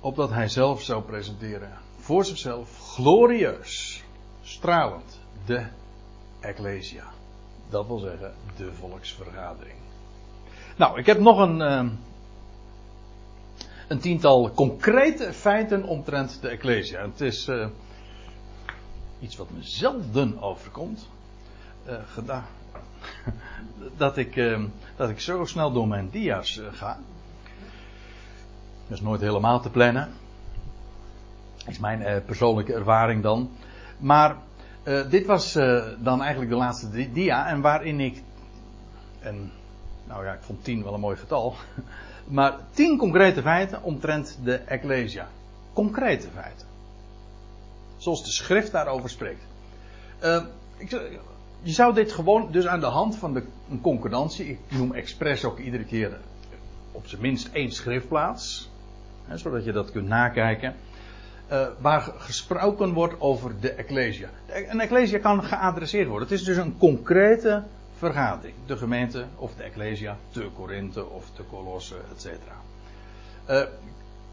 Opdat 0.00 0.30
hij 0.30 0.48
zelf 0.48 0.82
zou 0.82 1.02
presenteren. 1.02 1.78
Voor 1.98 2.24
zichzelf 2.24 2.78
glorieus. 2.78 4.02
Stralend. 4.42 5.20
De 5.44 5.66
Ecclesia. 6.40 7.04
Dat 7.68 7.86
wil 7.86 7.98
zeggen, 7.98 8.34
de 8.56 8.72
volksvergadering. 8.72 9.76
Nou, 10.76 10.98
ik 10.98 11.06
heb 11.06 11.18
nog 11.18 11.38
een, 11.38 11.60
uh, 11.60 11.92
een 13.88 13.98
tiental 13.98 14.50
concrete 14.50 15.32
feiten 15.32 15.84
omtrent 15.84 16.40
de 16.40 16.48
Ecclesia. 16.48 17.02
Het 17.02 17.20
is 17.20 17.48
uh, 17.48 17.66
iets 19.20 19.36
wat 19.36 19.50
me 19.50 19.62
zelden 19.62 20.42
overkomt. 20.42 21.08
Uh, 21.88 22.38
dat, 23.96 24.16
ik, 24.16 24.58
dat 24.96 25.10
ik 25.10 25.20
zo 25.20 25.44
snel 25.44 25.72
door 25.72 25.88
mijn 25.88 26.10
dia's 26.10 26.60
ga. 26.72 26.98
Dat 28.90 28.98
is 28.98 29.04
nooit 29.04 29.20
helemaal 29.20 29.60
te 29.60 29.70
plannen. 29.70 30.08
Is 31.66 31.78
mijn 31.78 32.24
persoonlijke 32.24 32.74
ervaring 32.74 33.22
dan. 33.22 33.50
Maar 33.98 34.36
uh, 34.84 35.10
dit 35.10 35.26
was 35.26 35.56
uh, 35.56 35.84
dan 35.98 36.20
eigenlijk 36.20 36.50
de 36.50 36.56
laatste 36.56 37.12
dia 37.12 37.46
en 37.46 37.60
waarin 37.60 38.00
ik, 38.00 38.22
nou 40.04 40.24
ja, 40.24 40.32
ik 40.32 40.42
vond 40.42 40.64
tien 40.64 40.82
wel 40.82 40.94
een 40.94 41.00
mooi 41.00 41.16
getal, 41.16 41.54
maar 42.28 42.56
tien 42.70 42.98
concrete 42.98 43.42
feiten 43.42 43.82
omtrent 43.82 44.38
de 44.42 44.54
Ecclesia. 44.54 45.28
Concrete 45.72 46.28
feiten. 46.34 46.66
Zoals 47.96 48.24
de 48.24 48.30
schrift 48.30 48.72
daarover 48.72 49.10
spreekt. 49.10 49.44
Ik, 50.76 50.90
je 51.62 51.72
zou 51.72 51.94
dit 51.94 52.12
gewoon, 52.12 52.52
dus 52.52 52.66
aan 52.66 52.80
de 52.80 52.86
hand 52.86 53.16
van 53.16 53.34
de, 53.34 53.44
een 53.70 53.80
concordantie, 53.80 54.48
ik 54.48 54.58
noem 54.68 54.92
expres 54.92 55.44
ook 55.44 55.58
iedere 55.58 55.84
keer 55.84 56.18
op 56.92 57.06
zijn 57.06 57.20
minst 57.20 57.48
één 57.52 57.72
schriftplaats, 57.72 58.69
zodat 59.38 59.64
je 59.64 59.72
dat 59.72 59.90
kunt 59.90 60.08
nakijken 60.08 60.74
uh, 61.52 61.66
waar 61.78 62.00
gesproken 62.16 62.92
wordt 62.92 63.20
over 63.20 63.60
de 63.60 63.72
Ecclesia. 63.72 64.28
Een 64.68 64.80
Ecclesia 64.80 65.18
kan 65.18 65.44
geadresseerd 65.44 66.08
worden. 66.08 66.28
Het 66.28 66.38
is 66.38 66.44
dus 66.44 66.56
een 66.56 66.78
concrete 66.78 67.62
vergadering. 67.96 68.54
De 68.66 68.76
gemeente 68.76 69.24
of 69.36 69.54
de 69.54 69.62
Ecclesia, 69.62 70.16
te 70.30 70.48
Korinthe 70.56 71.06
of 71.06 71.30
te 71.30 71.42
Colosse, 71.50 71.96
etc. 72.14 72.26
Uh, 72.26 73.62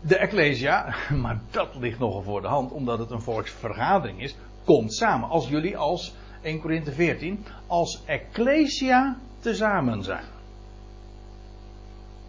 de 0.02 0.18
Ecclesia, 0.18 0.96
maar 1.22 1.40
dat 1.52 1.76
ligt 1.76 2.00
nogal 2.00 2.22
voor 2.22 2.42
de 2.42 2.48
hand, 2.48 2.72
omdat 2.72 3.00
het 3.00 3.12
een 3.12 3.22
volksvergadering 3.22 4.22
is, 4.22 4.36
komt 4.64 4.94
samen. 4.94 5.30
Als 5.30 5.48
jullie 5.48 5.78
als 5.78 6.14
1 6.42 6.62
Korinthe 6.62 6.92
14 6.92 7.46
als 7.68 8.02
Ecclesia 8.06 9.18
tezamen 9.40 10.04
zijn. 10.04 10.26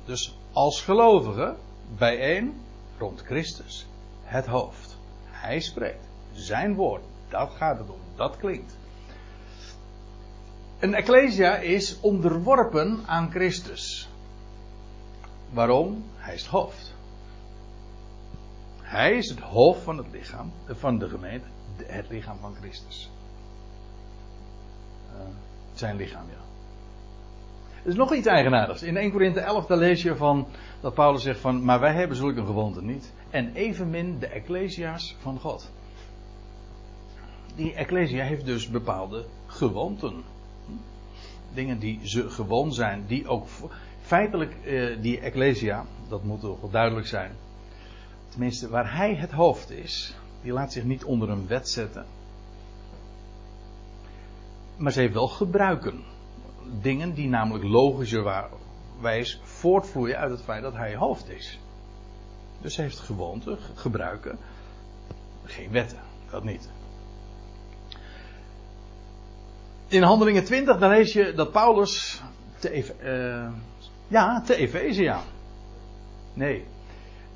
Dus 0.05 0.39
als 0.53 0.83
gelovigen 0.83 1.57
bijeen 1.97 2.61
rond 2.99 3.21
Christus 3.21 3.87
het 4.23 4.47
hoofd. 4.47 4.97
Hij 5.25 5.61
spreekt. 5.61 6.09
Zijn 6.33 6.75
woord. 6.75 7.03
Dat 7.29 7.51
gaat 7.51 7.79
het 7.79 7.91
om. 7.91 8.01
Dat 8.17 8.37
klinkt. 8.37 8.77
Een 10.79 10.95
ecclesia 10.95 11.57
is 11.57 12.01
onderworpen 12.01 13.03
aan 13.07 13.31
Christus. 13.31 14.09
Waarom? 15.51 16.05
Hij 16.17 16.35
is 16.35 16.41
het 16.41 16.51
hoofd. 16.51 16.95
Hij 18.81 19.17
is 19.17 19.29
het 19.29 19.41
hoofd 19.41 19.83
van 19.83 19.97
het 19.99 20.07
lichaam, 20.11 20.53
van 20.67 20.99
de 20.99 21.09
gemeente, 21.09 21.47
het 21.87 22.09
lichaam 22.09 22.39
van 22.41 22.55
Christus. 22.55 23.11
Uh, 25.13 25.21
zijn 25.75 25.97
lichaam, 25.97 26.25
ja. 26.31 26.48
Is 27.83 27.95
nog 27.95 28.15
iets 28.15 28.27
eigenaardigs. 28.27 28.83
In 28.83 28.97
1 28.97 29.11
Korinthe 29.11 29.41
11 29.41 29.67
daar 29.67 29.79
lees 29.79 30.03
je 30.03 30.17
van 30.17 30.47
dat 30.81 30.95
Paulus 30.95 31.23
zegt 31.23 31.41
van, 31.41 31.65
maar 31.65 31.81
wij 31.81 31.95
hebben 31.95 32.17
zulke 32.17 32.45
gewoonte 32.45 32.83
niet. 32.83 33.13
En 33.31 33.53
evenmin 33.55 34.19
de 34.19 34.27
Ecclesia's 34.27 35.17
van 35.21 35.39
God. 35.39 35.71
Die 37.55 37.75
Ecclesia 37.75 38.25
heeft 38.25 38.45
dus 38.45 38.69
bepaalde 38.71 39.25
gewoonten. 39.47 40.23
Dingen 41.55 41.79
die 41.79 42.01
ze 42.03 42.31
gewoon 42.31 42.73
zijn, 42.73 43.05
die 43.07 43.29
ook 43.29 43.47
feitelijk 44.01 44.57
eh, 44.65 44.97
die 45.01 45.21
Ecclesia, 45.21 45.85
dat 46.09 46.25
moet 46.25 46.41
toch 46.41 46.61
wel 46.61 46.71
duidelijk 46.71 47.07
zijn. 47.07 47.33
Tenminste, 48.29 48.69
waar 48.69 48.97
hij 48.97 49.15
het 49.15 49.31
hoofd 49.31 49.71
is, 49.71 50.15
die 50.43 50.53
laat 50.53 50.73
zich 50.73 50.85
niet 50.85 51.05
onder 51.05 51.31
een 51.31 51.47
wet 51.47 51.69
zetten. 51.69 52.07
Maar 54.77 54.93
ze 54.93 55.01
heeft 55.01 55.13
wel 55.13 55.29
gebruiken. 55.29 56.05
Dingen 56.81 57.15
die 57.15 57.29
namelijk 57.29 57.65
logischerwijs 57.65 59.41
voortvloeien 59.43 60.19
uit 60.19 60.31
het 60.31 60.43
feit 60.43 60.63
dat 60.63 60.75
hij 60.75 60.97
hoofd 60.97 61.29
is. 61.29 61.59
Dus 62.61 62.75
ze 62.75 62.83
heeft 62.83 62.99
gewoonten, 62.99 63.59
gebruiken. 63.75 64.39
Geen 65.45 65.71
wetten, 65.71 65.99
dat 66.31 66.45
niet. 66.45 66.69
In 69.89 70.03
Handelingen 70.03 70.45
20, 70.45 70.79
dan 70.79 70.91
lees 70.91 71.13
je 71.13 71.33
dat 71.35 71.53
Paulus 71.53 72.23
te, 72.59 72.95
uh, 73.03 73.53
ja, 74.09 74.41
te 74.41 74.57
Efeze, 74.57 75.17
Nee, 76.35 76.65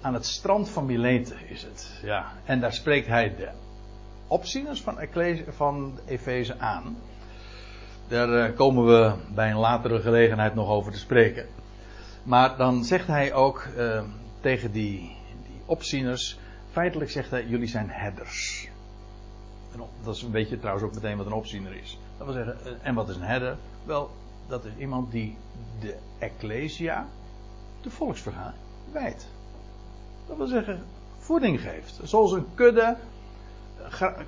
aan 0.00 0.14
het 0.14 0.26
strand 0.26 0.68
van 0.68 0.86
Milete 0.86 1.34
is 1.48 1.62
het. 1.62 2.00
Ja. 2.02 2.32
En 2.44 2.60
daar 2.60 2.72
spreekt 2.72 3.06
hij 3.06 3.34
de 3.36 3.48
opzieners 4.26 4.82
van, 4.82 4.98
van 5.48 5.98
Efeze 6.06 6.58
aan. 6.58 6.96
Daar 8.09 8.32
eh, 8.32 8.56
komen 8.56 8.87
we 8.87 9.12
bij 9.35 9.50
een 9.50 9.59
latere 9.59 10.00
gelegenheid 10.00 10.54
nog 10.54 10.68
over 10.68 10.92
te 10.92 10.99
spreken. 10.99 11.47
Maar 12.23 12.56
dan 12.56 12.85
zegt 12.85 13.06
hij 13.06 13.35
ook 13.35 13.66
uh, 13.76 14.02
tegen 14.40 14.73
die, 14.73 14.99
die 15.47 15.61
opzieners. 15.66 16.38
Feitelijk 16.71 17.11
zegt 17.11 17.30
hij: 17.30 17.47
jullie 17.47 17.68
zijn 17.68 17.90
herders. 17.90 18.71
Dat 20.04 20.14
is 20.14 20.23
een 20.23 20.30
beetje 20.30 20.59
trouwens 20.59 20.87
ook 20.87 20.94
meteen 20.94 21.16
wat 21.16 21.26
een 21.26 21.32
opziener 21.32 21.76
is. 21.76 21.99
Dat 22.16 22.26
wil 22.26 22.35
zeggen, 22.35 22.56
eh, 22.64 22.73
en 22.82 22.94
wat 22.94 23.09
is 23.09 23.16
een 23.16 23.23
herder? 23.23 23.56
Wel, 23.85 24.11
dat 24.47 24.64
is 24.64 24.73
iemand 24.78 25.11
die 25.11 25.37
de 25.80 25.97
ecclesia, 26.18 27.06
de 27.80 27.90
volksvergadering, 27.90 28.62
wijdt. 28.92 29.26
Dat 30.26 30.37
wil 30.37 30.47
zeggen, 30.47 30.85
voeding 31.18 31.61
geeft. 31.61 32.00
Zoals 32.02 32.32
een 32.32 32.47
kudde 32.54 32.97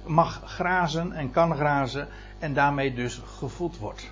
mag 0.04 0.42
grazen 0.44 1.12
en 1.12 1.30
kan 1.30 1.54
grazen 1.54 2.08
en 2.38 2.54
daarmee 2.54 2.94
dus 2.94 3.20
gevoed 3.24 3.78
wordt. 3.78 4.10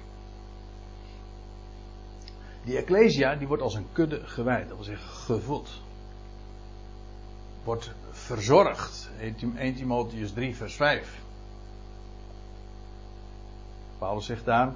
Die 2.65 2.77
ecclesia 2.77 3.35
die 3.35 3.47
wordt 3.47 3.63
als 3.63 3.75
een 3.75 3.87
kudde 3.93 4.21
gewijd, 4.25 4.69
dat 4.69 4.77
wil 4.77 4.85
zeggen 4.85 5.09
gevoed. 5.09 5.81
Wordt 7.65 7.91
verzorgd. 8.11 9.11
1 9.57 9.75
Timotheus 9.75 10.33
3 10.33 10.57
vers 10.57 10.75
5. 10.75 11.21
Paulus 13.99 14.27
zegt 14.27 14.45
daar 14.45 14.73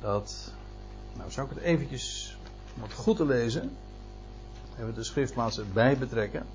dat, 0.00 0.52
nou 1.16 1.30
zou 1.30 1.48
ik 1.48 1.54
het 1.54 1.64
eventjes, 1.64 2.36
om 2.76 2.82
het 2.82 2.92
goed 2.92 3.16
te 3.16 3.26
lezen, 3.26 3.76
even 4.78 4.94
de 4.94 5.02
schriftplaats 5.02 5.58
erbij 5.58 5.98
betrekken. 5.98 6.46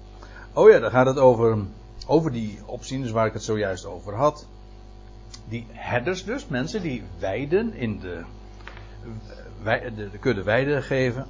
Oh 0.53 0.69
ja, 0.69 0.79
daar 0.79 0.91
gaat 0.91 1.05
het 1.05 1.17
over, 1.17 1.57
over 2.05 2.31
die 2.31 2.59
opzieners 2.65 3.11
waar 3.11 3.25
ik 3.25 3.33
het 3.33 3.43
zojuist 3.43 3.85
over 3.85 4.15
had. 4.15 4.47
Die 5.47 5.65
herders 5.71 6.23
dus, 6.23 6.47
mensen 6.47 6.81
die 6.81 7.03
weiden 7.19 7.73
in 7.73 7.99
de 7.99 8.23
de, 9.65 10.09
de 10.11 10.17
kudde 10.19 10.43
weide 10.43 10.81
geven. 10.81 11.27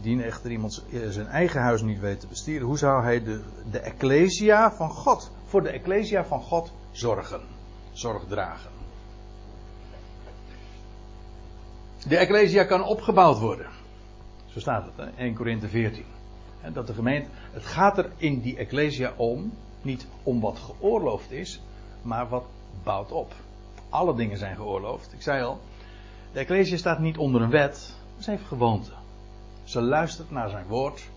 Die 0.00 0.22
echter 0.22 0.50
iemand 0.50 0.84
zijn 1.08 1.26
eigen 1.26 1.60
huis 1.60 1.82
niet 1.82 2.00
weet 2.00 2.20
te 2.20 2.26
bestieren. 2.26 2.66
Hoe 2.66 2.78
zou 2.78 3.02
hij 3.02 3.22
de, 3.22 3.40
de 3.70 3.78
ecclesia 3.78 4.72
van 4.72 4.90
God, 4.90 5.30
voor 5.46 5.62
de 5.62 5.70
ecclesia 5.70 6.24
van 6.24 6.40
God 6.42 6.72
zorgen? 6.90 7.40
Zorg 7.92 8.24
dragen. 8.28 8.70
De 12.08 12.16
ecclesia 12.16 12.64
kan 12.64 12.84
opgebouwd 12.84 13.38
worden. 13.38 13.66
Zo 14.46 14.60
staat 14.60 14.84
het, 14.84 14.96
hè? 14.96 15.22
1 15.22 15.34
Korinthe 15.34 15.68
14. 15.68 16.04
Dat 16.72 16.86
de 16.86 16.94
gemeente, 16.94 17.28
het 17.52 17.64
gaat 17.64 17.98
er 17.98 18.10
in 18.16 18.40
die 18.40 18.56
ecclesia 18.56 19.12
om, 19.16 19.52
niet 19.82 20.06
om 20.22 20.40
wat 20.40 20.58
geoorloofd 20.58 21.30
is, 21.30 21.60
maar 22.02 22.28
wat 22.28 22.44
bouwt 22.82 23.12
op. 23.12 23.34
Alle 23.88 24.14
dingen 24.14 24.38
zijn 24.38 24.56
geoorloofd. 24.56 25.12
Ik 25.12 25.22
zei 25.22 25.42
al, 25.42 25.60
de 26.32 26.38
Ecclesia 26.38 26.76
staat 26.76 26.98
niet 26.98 27.18
onder 27.18 27.42
een 27.42 27.50
wet, 27.50 27.94
ze 28.18 28.30
heeft 28.30 28.44
gewoonte. 28.44 28.90
Ze 29.64 29.80
luistert 29.80 30.30
naar 30.30 30.48
zijn 30.48 30.66
woord. 30.66 31.08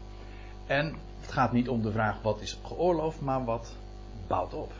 En 0.65 0.95
Het 1.29 1.31
gaat 1.31 1.51
niet 1.51 1.69
om 1.69 1.81
de 1.81 1.91
vraag 1.91 2.21
wat 2.21 2.41
is 2.41 2.59
geoorloofd, 2.63 3.21
maar 3.21 3.45
wat 3.45 3.75
bouwt 4.27 4.53
op. 4.53 4.71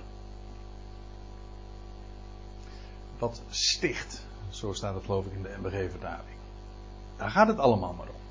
Wat 3.17 3.41
sticht. 3.49 4.25
Zo 4.49 4.73
staat 4.73 4.95
het 4.95 5.05
geloof 5.05 5.25
ik 5.25 5.33
in 5.33 5.43
de 5.43 5.57
MBG-vertaling. 5.61 6.37
Daar 7.17 7.29
gaat 7.29 7.47
het 7.47 7.57
allemaal 7.57 7.93
maar 7.93 8.07
om. 8.07 8.28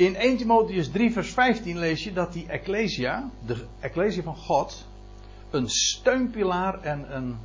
In 0.00 0.16
1 0.16 0.36
Timotheus 0.36 0.88
3 0.90 1.12
vers 1.12 1.30
15 1.30 1.78
lees 1.78 2.04
je 2.04 2.12
dat 2.12 2.32
die 2.32 2.46
Ecclesia, 2.48 3.30
de 3.46 3.66
Ecclesia 3.80 4.22
van 4.22 4.36
God, 4.36 4.86
een 5.50 5.68
steunpilaar 5.68 6.82
en 6.82 7.16
een 7.16 7.38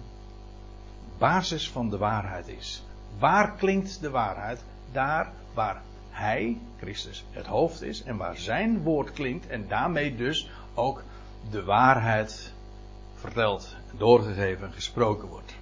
basis 1.17 1.69
van 1.69 1.89
de 1.89 1.97
waarheid 1.97 2.47
is. 2.47 2.83
Waar 3.19 3.55
klinkt 3.55 4.01
de 4.01 4.09
waarheid? 4.09 4.63
Daar 4.91 5.31
waar 5.53 5.81
Hij, 6.09 6.57
Christus, 6.77 7.25
het 7.31 7.45
hoofd 7.45 7.81
is 7.81 8.03
en 8.03 8.17
waar 8.17 8.37
Zijn 8.37 8.81
woord 8.83 9.11
klinkt 9.11 9.47
en 9.47 9.67
daarmee 9.67 10.15
dus 10.15 10.49
ook 10.73 11.03
de 11.49 11.63
waarheid 11.63 12.53
verteld, 13.15 13.75
doorgegeven 13.97 14.67
en 14.67 14.73
gesproken 14.73 15.27
wordt. 15.27 15.53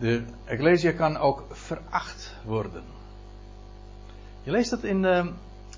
De 0.00 0.24
Ecclesia 0.44 0.92
kan 0.92 1.16
ook 1.16 1.44
veracht 1.50 2.36
worden. 2.44 2.82
Je 4.42 4.50
leest 4.50 4.70
dat 4.70 4.82
in. 4.82 5.02
Uh, 5.02 5.26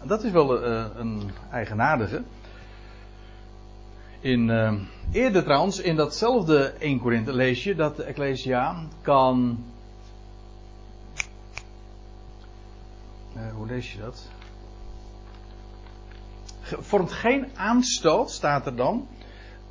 dat 0.05 0.25
is 0.25 0.31
wel 0.31 0.67
uh, 0.67 0.85
een 0.95 1.31
eigenaardige. 1.51 2.23
In, 4.21 4.49
uh, 4.49 4.73
eerder 5.13 5.43
trouwens, 5.43 5.81
in 5.81 5.97
datzelfde 5.97 6.65
1 6.79 6.99
Korinthe 6.99 7.33
lees 7.33 7.65
je 7.65 7.75
dat 7.75 7.97
de 7.97 8.03
Ecclesia 8.03 8.85
kan. 9.01 9.65
hoe 13.55 13.67
lees 13.67 13.93
je 13.93 13.99
dat? 13.99 14.29
Vormt 16.63 17.13
geen 17.13 17.47
aanstoot, 17.55 18.31
staat 18.31 18.67
er 18.67 18.77
dan 18.77 19.09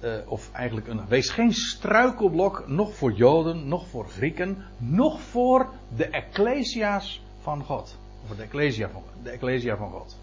uh, 0.03 0.13
of 0.25 0.49
eigenlijk 0.53 0.87
een, 0.87 1.07
wees 1.07 1.29
geen 1.29 1.53
struikelblok, 1.53 2.67
nog 2.67 2.95
voor 2.95 3.11
Joden, 3.11 3.67
nog 3.67 3.87
voor 3.87 4.09
Grieken, 4.09 4.65
nog 4.77 5.21
voor 5.21 5.69
de 5.95 6.05
Ecclesia's 6.05 7.21
van 7.41 7.63
God. 7.63 7.97
Of 8.29 8.35
de 8.35 8.43
Ecclesia 8.43 8.89
van, 8.89 9.03
de 9.23 9.29
Ecclesia 9.29 9.77
van 9.77 9.89
God. 9.89 10.17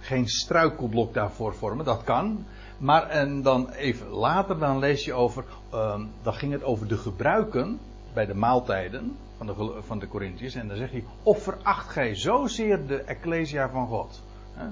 Geen 0.00 0.28
struikelblok 0.28 1.14
daarvoor 1.14 1.54
vormen, 1.54 1.84
dat 1.84 2.04
kan. 2.04 2.44
Maar 2.78 3.08
en 3.08 3.42
dan 3.42 3.70
even 3.70 4.08
later, 4.08 4.58
dan 4.58 4.78
lees 4.78 5.04
je 5.04 5.12
over, 5.12 5.44
uh, 5.74 6.00
dan 6.22 6.34
ging 6.34 6.52
het 6.52 6.62
over 6.62 6.88
de 6.88 6.96
gebruiken 6.96 7.78
bij 8.12 8.26
de 8.26 8.34
maaltijden 8.34 9.16
van 9.36 9.46
de, 9.46 9.78
van 9.80 9.98
de. 9.98 10.08
En 10.54 10.68
dan 10.68 10.76
zeg 10.76 10.90
hij, 10.90 11.04
of 11.22 11.42
veracht 11.42 11.88
gij 11.88 12.14
zozeer 12.14 12.86
de 12.86 12.96
Ecclesia 12.96 13.68
van 13.68 13.86
God. 13.86 14.22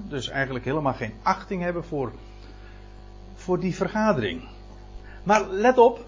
Dus 0.07 0.29
eigenlijk 0.29 0.65
helemaal 0.65 0.93
geen 0.93 1.13
achting 1.21 1.61
hebben 1.61 1.83
voor, 1.83 2.11
voor 3.35 3.59
die 3.59 3.75
vergadering. 3.75 4.41
Maar 5.23 5.47
let 5.49 5.77
op, 5.77 6.05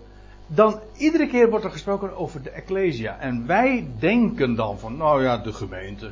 dan 0.48 0.80
iedere 0.98 1.28
keer 1.28 1.50
wordt 1.50 1.66
er 1.66 1.72
gesproken 1.72 2.18
over 2.18 2.42
de 2.42 2.50
Ecclesia. 2.50 3.20
En 3.20 3.46
wij 3.46 3.88
denken 4.00 4.56
dan 4.56 4.80
van, 4.80 4.98
nou 4.98 5.24
ja, 5.24 5.38
de 5.38 5.54
gemeente. 5.54 6.12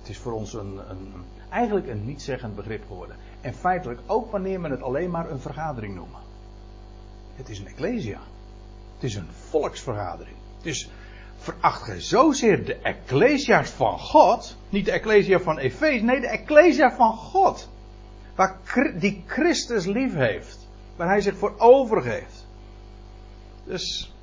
Het 0.00 0.08
is 0.08 0.18
voor 0.18 0.32
ons 0.32 0.52
een, 0.52 0.80
een, 0.88 1.12
eigenlijk 1.50 1.88
een 1.88 2.04
niet-zeggend 2.04 2.56
begrip 2.56 2.86
geworden. 2.86 3.16
En 3.40 3.54
feitelijk 3.54 4.00
ook 4.06 4.30
wanneer 4.30 4.60
men 4.60 4.70
het 4.70 4.82
alleen 4.82 5.10
maar 5.10 5.30
een 5.30 5.40
vergadering 5.40 5.94
noemt. 5.94 6.16
Het 7.36 7.48
is 7.48 7.58
een 7.58 7.66
Ecclesia. 7.66 8.18
Het 8.94 9.04
is 9.04 9.14
een 9.14 9.28
volksvergadering. 9.48 10.36
Het 10.56 10.66
is 10.66 10.90
veracht 11.40 11.82
gij 11.82 12.00
zozeer 12.00 12.64
de 12.64 12.76
Ecclesia's 12.76 13.70
van 13.70 13.98
God. 13.98 14.56
Niet 14.68 14.84
de 14.84 14.92
Ecclesia 14.92 15.40
van 15.40 15.58
Efeze, 15.58 16.04
nee, 16.04 16.20
de 16.20 16.28
Ecclesia 16.28 16.92
van 16.92 17.16
God. 17.16 17.68
Waar, 18.34 18.58
die 18.98 19.22
Christus 19.26 19.84
lief 19.84 20.14
heeft. 20.14 20.68
Waar 20.96 21.08
hij 21.08 21.20
zich 21.20 21.36
voor 21.36 21.54
overgeeft. 21.58 22.46
Dus. 23.64 24.14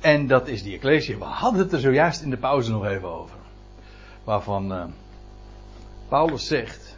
En 0.00 0.26
dat 0.26 0.48
is 0.48 0.62
die 0.62 0.74
Ecclesia. 0.74 1.18
We 1.18 1.24
hadden 1.24 1.60
het 1.60 1.72
er 1.72 1.80
zojuist 1.80 2.22
in 2.22 2.30
de 2.30 2.36
pauze 2.36 2.70
nog 2.70 2.84
even 2.84 3.08
over. 3.08 3.36
Waarvan 4.24 4.72
uh, 4.72 4.84
Paulus 6.08 6.46
zegt. 6.46 6.96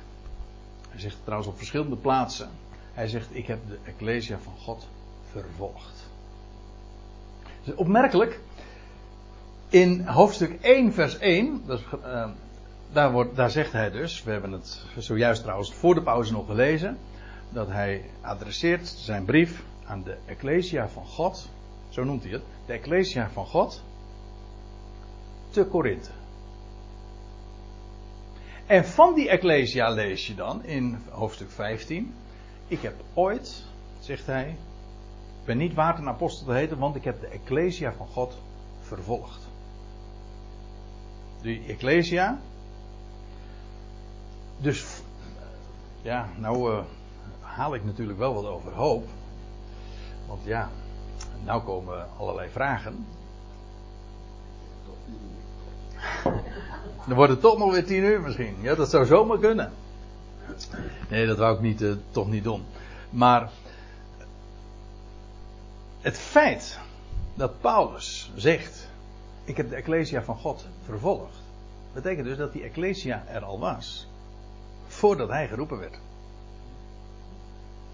Hij 0.89 1.01
zegt 1.01 1.17
trouwens 1.23 1.51
op 1.51 1.57
verschillende 1.57 1.97
plaatsen. 1.97 2.51
Hij 2.93 3.09
zegt: 3.09 3.29
Ik 3.31 3.47
heb 3.47 3.59
de 3.69 3.79
Ecclesia 3.85 4.39
van 4.39 4.55
God 4.59 4.89
vervolgd. 5.31 6.04
Opmerkelijk, 7.75 8.41
in 9.69 10.07
hoofdstuk 10.07 10.59
1, 10.61 10.93
vers 10.93 11.19
1, 11.19 11.63
dat 11.67 11.79
is, 11.79 11.85
uh, 12.05 12.29
daar, 12.93 13.13
wordt, 13.13 13.37
daar 13.37 13.51
zegt 13.51 13.73
hij 13.73 13.91
dus, 13.91 14.23
we 14.23 14.31
hebben 14.31 14.53
het 14.53 14.85
zojuist 14.99 15.43
trouwens 15.43 15.75
voor 15.75 15.95
de 15.95 16.03
pauze 16.03 16.33
nog 16.33 16.47
gelezen, 16.47 16.99
dat 17.49 17.69
hij 17.69 18.05
adresseert 18.21 18.89
zijn 18.89 19.25
brief 19.25 19.63
aan 19.87 20.03
de 20.03 20.17
Ecclesia 20.27 20.89
van 20.89 21.07
God, 21.07 21.49
zo 21.89 22.05
noemt 22.05 22.23
hij 22.23 22.33
het, 22.33 22.43
de 22.67 22.73
Ecclesia 22.73 23.31
van 23.33 23.47
God, 23.47 23.83
te 25.51 25.65
Korinthe. 25.67 26.11
En 28.67 28.85
van 28.85 29.15
die 29.15 29.29
Ecclesia 29.29 29.91
lees 29.91 30.27
je 30.27 30.35
dan 30.35 30.65
in 30.65 30.99
hoofdstuk 31.11 31.51
15, 31.51 32.15
ik 32.69 32.81
heb 32.81 32.95
ooit, 33.15 33.65
zegt 34.01 34.27
hij, 34.27 34.57
ik 35.45 35.51
ben 35.51 35.59
niet 35.59 35.75
waard 35.75 35.99
een 35.99 36.09
apostel 36.09 36.47
te 36.47 36.53
heten, 36.53 36.79
want 36.79 36.97
ik 36.97 37.05
heb 37.05 37.21
de 37.21 37.27
Ecclesia 37.27 37.93
van 37.93 38.07
God 38.07 38.39
vervolgd. 38.81 39.41
De 41.43 41.65
Ecclesia. 41.67 42.39
Dus, 44.59 44.85
ja, 46.03 46.29
nou 46.37 46.73
uh, 46.73 46.79
haal 47.41 47.75
ik 47.75 47.85
natuurlijk 47.85 48.19
wel 48.19 48.35
wat 48.35 48.47
overhoop. 48.47 49.07
Want 50.27 50.41
ja, 50.45 50.69
nou 51.45 51.63
komen 51.63 52.07
allerlei 52.19 52.49
vragen. 52.51 53.07
Dan 57.07 57.17
wordt 57.17 57.33
het 57.33 57.41
toch 57.41 57.59
nog 57.59 57.73
weer 57.73 57.85
tien 57.85 58.03
uur 58.03 58.21
misschien. 58.21 58.57
Ja, 58.61 58.75
dat 58.75 58.91
zou 58.91 59.07
zomaar 59.07 59.39
kunnen. 59.39 59.73
Nee, 61.09 61.27
dat 61.27 61.39
wou 61.39 61.55
ik 61.55 61.61
niet, 61.61 61.81
uh, 61.81 61.93
toch 62.11 62.29
niet 62.29 62.45
doen. 62.45 62.65
Maar 63.11 63.51
het 66.05 66.19
feit 66.19 66.79
dat 67.35 67.61
Paulus 67.61 68.31
zegt: 68.35 68.89
Ik 69.45 69.57
heb 69.57 69.69
de 69.69 69.77
Ecclesia 69.77 70.23
van 70.23 70.37
God 70.37 70.67
vervolgd, 70.85 71.43
betekent 71.93 72.27
dus 72.27 72.37
dat 72.37 72.53
die 72.53 72.63
Ecclesia 72.63 73.25
er 73.27 73.45
al 73.45 73.59
was. 73.59 74.09
Voordat 74.87 75.29
hij 75.29 75.49
geroepen 75.49 75.79
werd. 75.79 75.99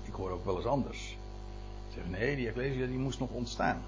Ik 0.05 0.13
hoor 0.13 0.31
ook 0.31 0.45
wel 0.45 0.57
eens 0.57 0.67
anders. 0.67 1.17
Zeg 1.95 2.03
nee, 2.09 2.37
die 2.37 2.49
Ecclesia 2.49 2.87
die 2.87 2.99
moest 2.99 3.19
nog 3.19 3.31
ontstaan. 3.31 3.83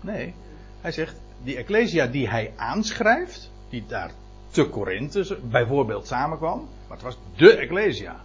Nee, 0.00 0.34
hij 0.80 0.92
zegt: 0.92 1.16
Die 1.42 1.56
Ecclesia 1.56 2.06
die 2.06 2.28
hij 2.28 2.52
aanschrijft, 2.56 3.50
die 3.68 3.86
daar 3.86 4.10
te 4.50 4.68
Korinthe 4.68 5.38
bijvoorbeeld 5.42 6.06
samenkwam, 6.06 6.68
maar 6.88 6.96
het 6.96 7.06
was 7.06 7.18
de 7.36 7.56
Ecclesia. 7.56 8.20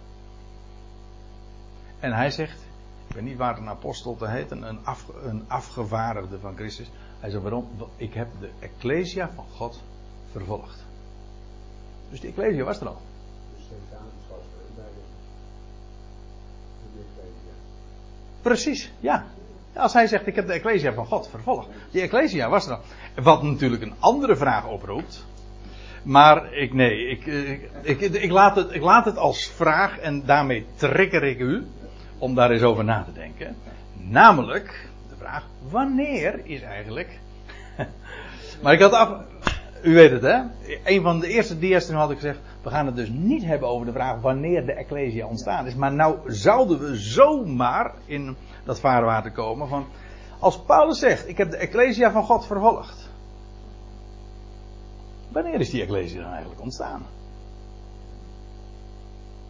En 2.00 2.12
hij 2.12 2.30
zegt: 2.30 2.67
ik 3.08 3.14
ben 3.14 3.24
niet 3.24 3.36
waard 3.36 3.58
een 3.58 3.68
apostel 3.68 4.16
te 4.16 4.28
heten, 4.28 4.62
een, 4.62 4.78
af, 4.84 5.04
een 5.22 5.44
afgevaardigde 5.46 6.38
van 6.38 6.56
Christus. 6.56 6.90
Hij 7.20 7.30
zei 7.30 7.42
waarom? 7.42 7.68
Ik 7.96 8.14
heb 8.14 8.28
de 8.40 8.50
Ecclesia 8.58 9.30
van 9.34 9.44
God 9.54 9.82
vervolgd. 10.30 10.86
Dus 12.10 12.20
die 12.20 12.30
Ecclesia 12.30 12.64
was 12.64 12.80
er 12.80 12.86
al. 12.86 13.00
Precies, 18.42 18.92
ja. 19.00 19.26
Als 19.74 19.92
hij 19.92 20.06
zegt, 20.06 20.26
ik 20.26 20.34
heb 20.34 20.46
de 20.46 20.52
Ecclesia 20.52 20.92
van 20.92 21.06
God 21.06 21.28
vervolgd. 21.28 21.68
Die 21.90 22.02
Ecclesia 22.02 22.48
was 22.48 22.66
er 22.66 22.72
al. 22.72 22.80
Wat 23.22 23.42
natuurlijk 23.42 23.82
een 23.82 23.94
andere 23.98 24.36
vraag 24.36 24.68
oproept. 24.68 25.26
Maar 26.02 26.52
ik, 26.52 26.72
nee, 26.72 27.08
ik, 27.08 27.26
ik, 27.26 27.70
ik, 27.82 28.00
ik, 28.00 28.30
laat 28.30 28.56
het, 28.56 28.74
ik 28.74 28.82
laat 28.82 29.04
het 29.04 29.16
als 29.16 29.46
vraag 29.46 29.98
en 29.98 30.24
daarmee 30.24 30.66
trigger 30.76 31.24
ik 31.24 31.38
u 31.38 31.66
om 32.18 32.34
daar 32.34 32.50
eens 32.50 32.62
over 32.62 32.84
na 32.84 33.02
te 33.04 33.12
denken. 33.12 33.56
Namelijk 33.92 34.88
de 35.08 35.16
vraag: 35.16 35.46
wanneer 35.70 36.40
is 36.44 36.62
eigenlijk. 36.62 37.20
maar 38.62 38.72
ik 38.72 38.80
had 38.80 38.92
af. 38.92 39.10
U 39.82 39.94
weet 39.94 40.10
het 40.10 40.22
hè? 40.22 40.40
Een 40.84 41.02
van 41.02 41.20
de 41.20 41.28
eerste 41.28 41.58
dia's 41.58 41.90
had 41.90 42.10
ik 42.10 42.16
gezegd: 42.16 42.38
we 42.62 42.70
gaan 42.70 42.86
het 42.86 42.96
dus 42.96 43.08
niet 43.08 43.44
hebben 43.44 43.68
over 43.68 43.86
de 43.86 43.92
vraag 43.92 44.20
wanneer 44.20 44.66
de 44.66 44.72
Ecclesia 44.72 45.26
ontstaan 45.26 45.66
is. 45.66 45.74
Maar 45.74 45.92
nou 45.92 46.32
zouden 46.32 46.78
we 46.78 46.96
zomaar 46.96 47.94
in 48.04 48.36
dat 48.64 48.80
vaarwater 48.80 49.32
komen 49.32 49.68
van. 49.68 49.86
Als 50.38 50.60
Paulus 50.60 50.98
zegt: 50.98 51.28
ik 51.28 51.38
heb 51.38 51.50
de 51.50 51.56
Ecclesia 51.56 52.10
van 52.10 52.24
God 52.24 52.46
vervolgd. 52.46 53.10
Wanneer 55.28 55.60
is 55.60 55.70
die 55.70 55.82
Ecclesia 55.82 56.22
dan 56.22 56.30
eigenlijk 56.30 56.60
ontstaan? 56.60 57.02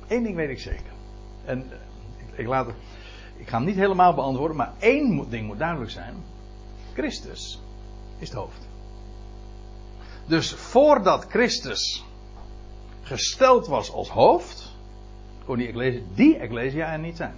Eén 0.09 0.23
ding 0.23 0.37
weet 0.37 0.51
ik 0.51 0.61
zeker. 0.61 0.93
En 1.45 1.65
ik 2.39 2.47
laat 2.47 2.69
ik 3.39 3.49
ga 3.49 3.57
hem 3.57 3.67
niet 3.67 3.77
helemaal 3.77 4.15
beantwoorden, 4.15 4.57
maar 4.57 4.73
één 4.79 5.31
ding 5.31 5.47
moet 5.47 5.59
duidelijk 5.59 5.91
zijn. 5.91 6.15
Christus 6.95 7.61
is 8.19 8.29
het 8.29 8.39
hoofd. 8.39 8.69
Dus 10.27 10.53
voordat 10.53 11.27
Christus 11.29 12.05
gesteld 13.03 13.67
was 13.67 13.93
als 13.93 14.09
hoofd, 14.09 14.73
kon 15.45 15.57
die 15.57 15.69
ecclesia, 15.69 16.03
die 16.15 16.83
er 16.83 16.99
niet 16.99 17.17
zijn. 17.17 17.35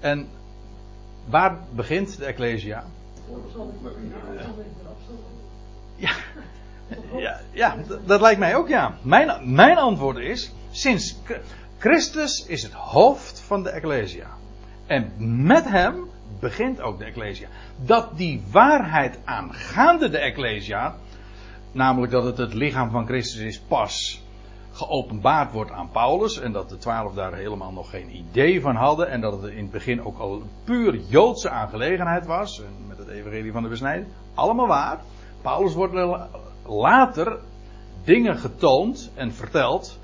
En 0.00 0.28
waar 1.28 1.58
begint 1.74 2.16
de 2.16 2.24
ecclesia? 2.24 2.84
Ja, 5.96 6.12
ja, 7.16 7.40
ja 7.50 7.76
dat 8.06 8.20
lijkt 8.20 8.38
mij 8.38 8.56
ook 8.56 8.68
ja. 8.68 8.98
Mijn, 9.02 9.54
mijn 9.54 9.76
antwoord 9.76 10.16
is, 10.16 10.52
sinds 10.70 11.16
Christus 11.78 12.46
is 12.46 12.62
het 12.62 12.72
hoofd 12.72 13.40
van 13.40 13.62
de 13.62 13.70
ecclesia. 13.70 14.26
En 14.86 15.12
met 15.46 15.68
hem 15.68 16.04
begint 16.40 16.80
ook 16.80 16.98
de 16.98 17.04
ecclesia. 17.04 17.48
Dat 17.76 18.16
die 18.16 18.42
waarheid 18.50 19.18
aangaande 19.24 20.08
de 20.08 20.18
ecclesia, 20.18 20.94
namelijk 21.72 22.12
dat 22.12 22.24
het 22.24 22.38
het 22.38 22.54
lichaam 22.54 22.90
van 22.90 23.06
Christus 23.06 23.40
is, 23.40 23.60
pas 23.60 24.22
geopenbaard 24.72 25.52
wordt 25.52 25.70
aan 25.70 25.90
Paulus. 25.90 26.40
En 26.40 26.52
dat 26.52 26.68
de 26.68 26.76
twaalf 26.76 27.14
daar 27.14 27.34
helemaal 27.34 27.72
nog 27.72 27.90
geen 27.90 28.16
idee 28.16 28.60
van 28.60 28.76
hadden. 28.76 29.10
En 29.10 29.20
dat 29.20 29.42
het 29.42 29.50
in 29.50 29.62
het 29.62 29.70
begin 29.70 30.04
ook 30.04 30.18
al 30.18 30.32
een 30.32 30.50
puur 30.64 31.00
Joodse 31.08 31.50
aangelegenheid 31.50 32.26
was. 32.26 32.62
Met 32.88 32.98
het 32.98 33.08
evangelie 33.08 33.52
van 33.52 33.62
de 33.62 33.68
besnijding. 33.68 34.08
Allemaal 34.34 34.66
waar. 34.66 35.00
Paulus 35.42 35.74
wordt 35.74 35.94
later 36.66 37.38
dingen 38.04 38.36
getoond 38.36 39.10
en 39.14 39.32
verteld. 39.32 39.98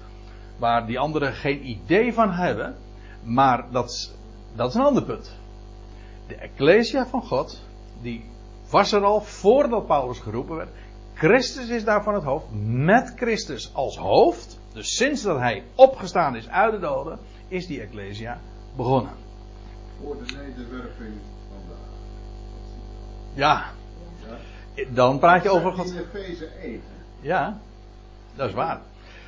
Waar 0.61 0.87
die 0.87 0.99
anderen 0.99 1.33
geen 1.33 1.69
idee 1.69 2.15
van 2.15 2.33
hebben. 2.33 2.77
Maar 3.23 3.65
dat, 3.71 4.15
dat 4.55 4.69
is 4.69 4.75
een 4.75 4.83
ander 4.83 5.03
punt. 5.03 5.37
De 6.27 6.35
Ecclesia 6.35 7.07
van 7.07 7.23
God. 7.23 7.63
Die 8.03 8.25
was 8.71 8.93
er 8.93 9.05
al 9.05 9.21
voordat 9.21 9.87
Paulus 9.87 10.19
geroepen 10.19 10.57
werd. 10.57 10.71
Christus 11.15 11.69
is 11.69 11.85
daarvan 11.85 12.15
het 12.15 12.25
hoofd. 12.25 12.47
Met 12.63 13.13
Christus 13.17 13.75
als 13.75 13.97
hoofd 13.97 14.61
dus 14.73 14.97
sinds 14.97 15.23
dat 15.23 15.39
hij 15.39 15.65
opgestaan 15.75 16.37
is 16.37 16.49
uit 16.49 16.73
de 16.73 16.79
doden, 16.79 17.19
is 17.49 17.67
die 17.67 17.81
Ecclesia 17.81 18.41
begonnen. 18.77 19.13
Voor 20.01 20.17
de 20.25 20.33
nederwerping 20.37 21.15
van 21.49 21.59
de 21.69 21.75
Ja. 23.41 23.65
Dan 24.89 25.19
praat 25.19 25.43
je 25.43 25.51
over 25.51 25.73
God. 25.73 25.87
In 25.87 25.99
Efeze 25.99 26.47
1. 26.47 26.83
Ja, 27.21 27.59
dat 28.35 28.49
is 28.49 28.55
waar. 28.55 28.81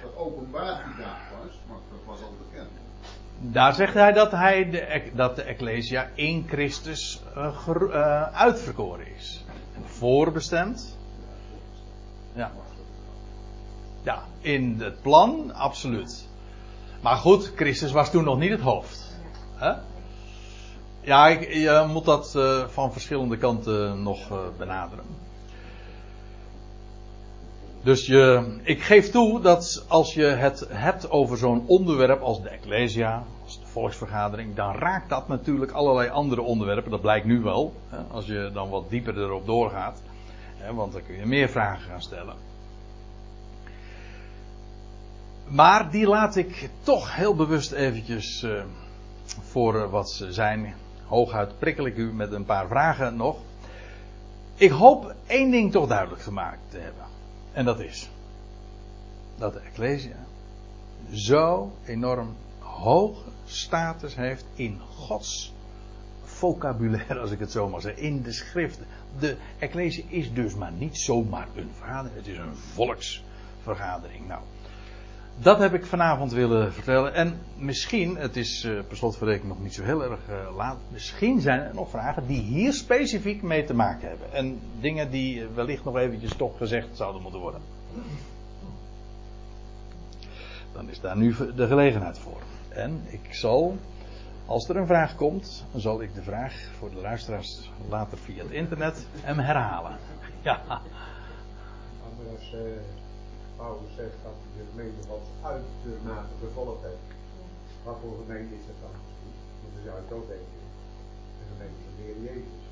Dat 0.02 0.16
openbaar 0.16 0.94
dag 0.98 1.18
was, 1.38 1.58
maar 1.68 1.78
dat 1.90 2.00
was 2.06 2.20
al 2.22 2.34
bekend. 2.50 2.70
Daar 3.38 3.74
zegt 3.74 3.94
hij 3.94 4.12
dat, 4.12 4.30
hij 4.30 4.70
de, 4.70 5.10
dat 5.14 5.36
de 5.36 5.42
Ecclesia 5.42 6.08
in 6.14 6.44
Christus 6.48 7.22
uh, 7.36 7.68
uh, 7.68 8.22
uitverkoren 8.22 9.06
is. 9.16 9.44
Voorbestemd. 9.84 10.98
Ja. 12.32 12.50
Ja, 14.02 14.22
in 14.40 14.80
het 14.80 15.02
plan, 15.02 15.54
absoluut. 15.54 16.28
Maar 17.00 17.16
goed, 17.16 17.52
Christus 17.56 17.92
was 17.92 18.10
toen 18.10 18.24
nog 18.24 18.38
niet 18.38 18.50
het 18.50 18.60
hoofd. 18.60 19.10
Ja, 21.00 21.28
ik, 21.28 21.52
je 21.52 21.84
moet 21.88 22.04
dat 22.04 22.34
uh, 22.36 22.66
van 22.66 22.92
verschillende 22.92 23.36
kanten 23.36 24.02
nog 24.02 24.28
benaderen. 24.58 25.04
Dus 27.82 28.06
je, 28.06 28.56
ik 28.62 28.82
geef 28.82 29.10
toe 29.10 29.40
dat 29.40 29.84
als 29.88 30.14
je 30.14 30.24
het 30.24 30.66
hebt 30.68 31.10
over 31.10 31.36
zo'n 31.36 31.64
onderwerp 31.66 32.20
als 32.20 32.42
de 32.42 32.48
Ecclesia, 32.48 33.24
als 33.44 33.60
de 33.60 33.66
volksvergadering, 33.66 34.54
dan 34.54 34.74
raakt 34.74 35.08
dat 35.08 35.28
natuurlijk 35.28 35.72
allerlei 35.72 36.08
andere 36.08 36.42
onderwerpen. 36.42 36.90
Dat 36.90 37.00
blijkt 37.00 37.26
nu 37.26 37.40
wel, 37.40 37.72
hè, 37.88 37.98
als 38.10 38.26
je 38.26 38.50
dan 38.52 38.70
wat 38.70 38.90
dieper 38.90 39.18
erop 39.18 39.46
doorgaat. 39.46 40.02
Hè, 40.56 40.74
want 40.74 40.92
dan 40.92 41.02
kun 41.06 41.16
je 41.16 41.26
meer 41.26 41.48
vragen 41.48 41.82
gaan 41.90 42.02
stellen. 42.02 42.34
Maar 45.48 45.90
die 45.90 46.06
laat 46.06 46.36
ik 46.36 46.70
toch 46.82 47.16
heel 47.16 47.34
bewust 47.34 47.72
eventjes 47.72 48.42
uh, 48.42 48.62
voor 49.24 49.90
wat 49.90 50.10
ze 50.10 50.32
zijn. 50.32 50.74
Hooguit 51.06 51.58
prikkel 51.58 51.86
ik 51.86 51.96
u 51.96 52.12
met 52.12 52.32
een 52.32 52.44
paar 52.44 52.68
vragen 52.68 53.16
nog. 53.16 53.36
Ik 54.54 54.70
hoop 54.70 55.14
één 55.26 55.50
ding 55.50 55.72
toch 55.72 55.88
duidelijk 55.88 56.22
gemaakt 56.22 56.70
te 56.70 56.78
hebben. 56.78 57.11
En 57.52 57.64
dat 57.64 57.80
is 57.80 58.10
dat 59.36 59.52
de 59.52 59.60
Ecclesia 59.60 60.16
zo 61.12 61.72
enorm 61.84 62.34
hoge 62.58 63.30
status 63.46 64.16
heeft 64.16 64.44
in 64.54 64.80
Gods 64.80 65.52
vocabulaire, 66.24 67.18
als 67.18 67.30
ik 67.30 67.38
het 67.38 67.50
zo 67.50 67.68
mag 67.68 67.80
zeggen, 67.80 68.02
in 68.02 68.22
de 68.22 68.32
schriften. 68.32 68.86
De 69.18 69.36
Ecclesia 69.58 70.04
is 70.08 70.32
dus 70.32 70.54
maar 70.54 70.72
niet 70.72 70.98
zomaar 70.98 71.48
een 71.54 71.70
vergadering, 71.78 72.16
het 72.16 72.26
is 72.26 72.38
een 72.38 72.56
volksvergadering. 72.56 74.26
Nou, 74.26 74.42
dat 75.38 75.58
heb 75.58 75.74
ik 75.74 75.86
vanavond 75.86 76.32
willen 76.32 76.72
vertellen. 76.72 77.14
En 77.14 77.40
misschien, 77.56 78.16
het 78.16 78.36
is 78.36 78.64
uh, 78.64 78.80
per 78.88 78.96
slotverrekening 78.96 79.54
nog 79.54 79.62
niet 79.62 79.74
zo 79.74 79.82
heel 79.82 80.02
erg 80.02 80.20
uh, 80.30 80.56
laat. 80.56 80.76
Misschien 80.88 81.40
zijn 81.40 81.60
er 81.60 81.74
nog 81.74 81.90
vragen 81.90 82.26
die 82.26 82.40
hier 82.40 82.72
specifiek 82.72 83.42
mee 83.42 83.64
te 83.64 83.74
maken 83.74 84.08
hebben. 84.08 84.32
En 84.32 84.60
dingen 84.80 85.10
die 85.10 85.46
wellicht 85.54 85.84
nog 85.84 85.96
eventjes 85.96 86.34
toch 86.36 86.56
gezegd 86.56 86.88
zouden 86.92 87.22
moeten 87.22 87.40
worden. 87.40 87.60
Dan 90.72 90.90
is 90.90 91.00
daar 91.00 91.16
nu 91.16 91.34
de 91.56 91.66
gelegenheid 91.66 92.18
voor. 92.18 92.40
En 92.68 93.02
ik 93.06 93.34
zal, 93.34 93.76
als 94.46 94.68
er 94.68 94.76
een 94.76 94.86
vraag 94.86 95.14
komt, 95.14 95.64
dan 95.72 95.80
zal 95.80 96.02
ik 96.02 96.14
de 96.14 96.22
vraag 96.22 96.54
voor 96.78 96.90
de 96.90 97.00
luisteraars 97.00 97.70
later 97.88 98.18
via 98.18 98.42
het 98.42 98.52
internet 98.52 99.06
hem 99.20 99.38
herhalen. 99.38 99.96
Ja. 100.42 100.60
Anders, 102.02 102.54
Paulus 103.62 103.94
zegt 103.96 104.16
dat 104.22 104.32
de 104.56 104.64
gemeente 104.70 105.08
wat 105.08 105.26
uitermate 105.42 106.34
gevolgd 106.40 106.82
heeft. 106.82 107.06
Wat 107.84 107.96
voor 108.02 108.16
gemeente 108.26 108.54
is 108.54 108.66
dat 108.66 108.76
dan? 108.80 108.90
Dan 109.62 109.82
zou 109.84 109.96
je 110.08 110.14
ook 110.14 110.28
denken, 110.28 110.46
de 111.38 111.44
gemeente 111.52 111.80
van 111.84 111.94
de 111.96 112.02
Heer 112.02 112.34
Jezus. 112.34 112.62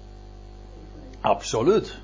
Absoluut. 1.21 1.99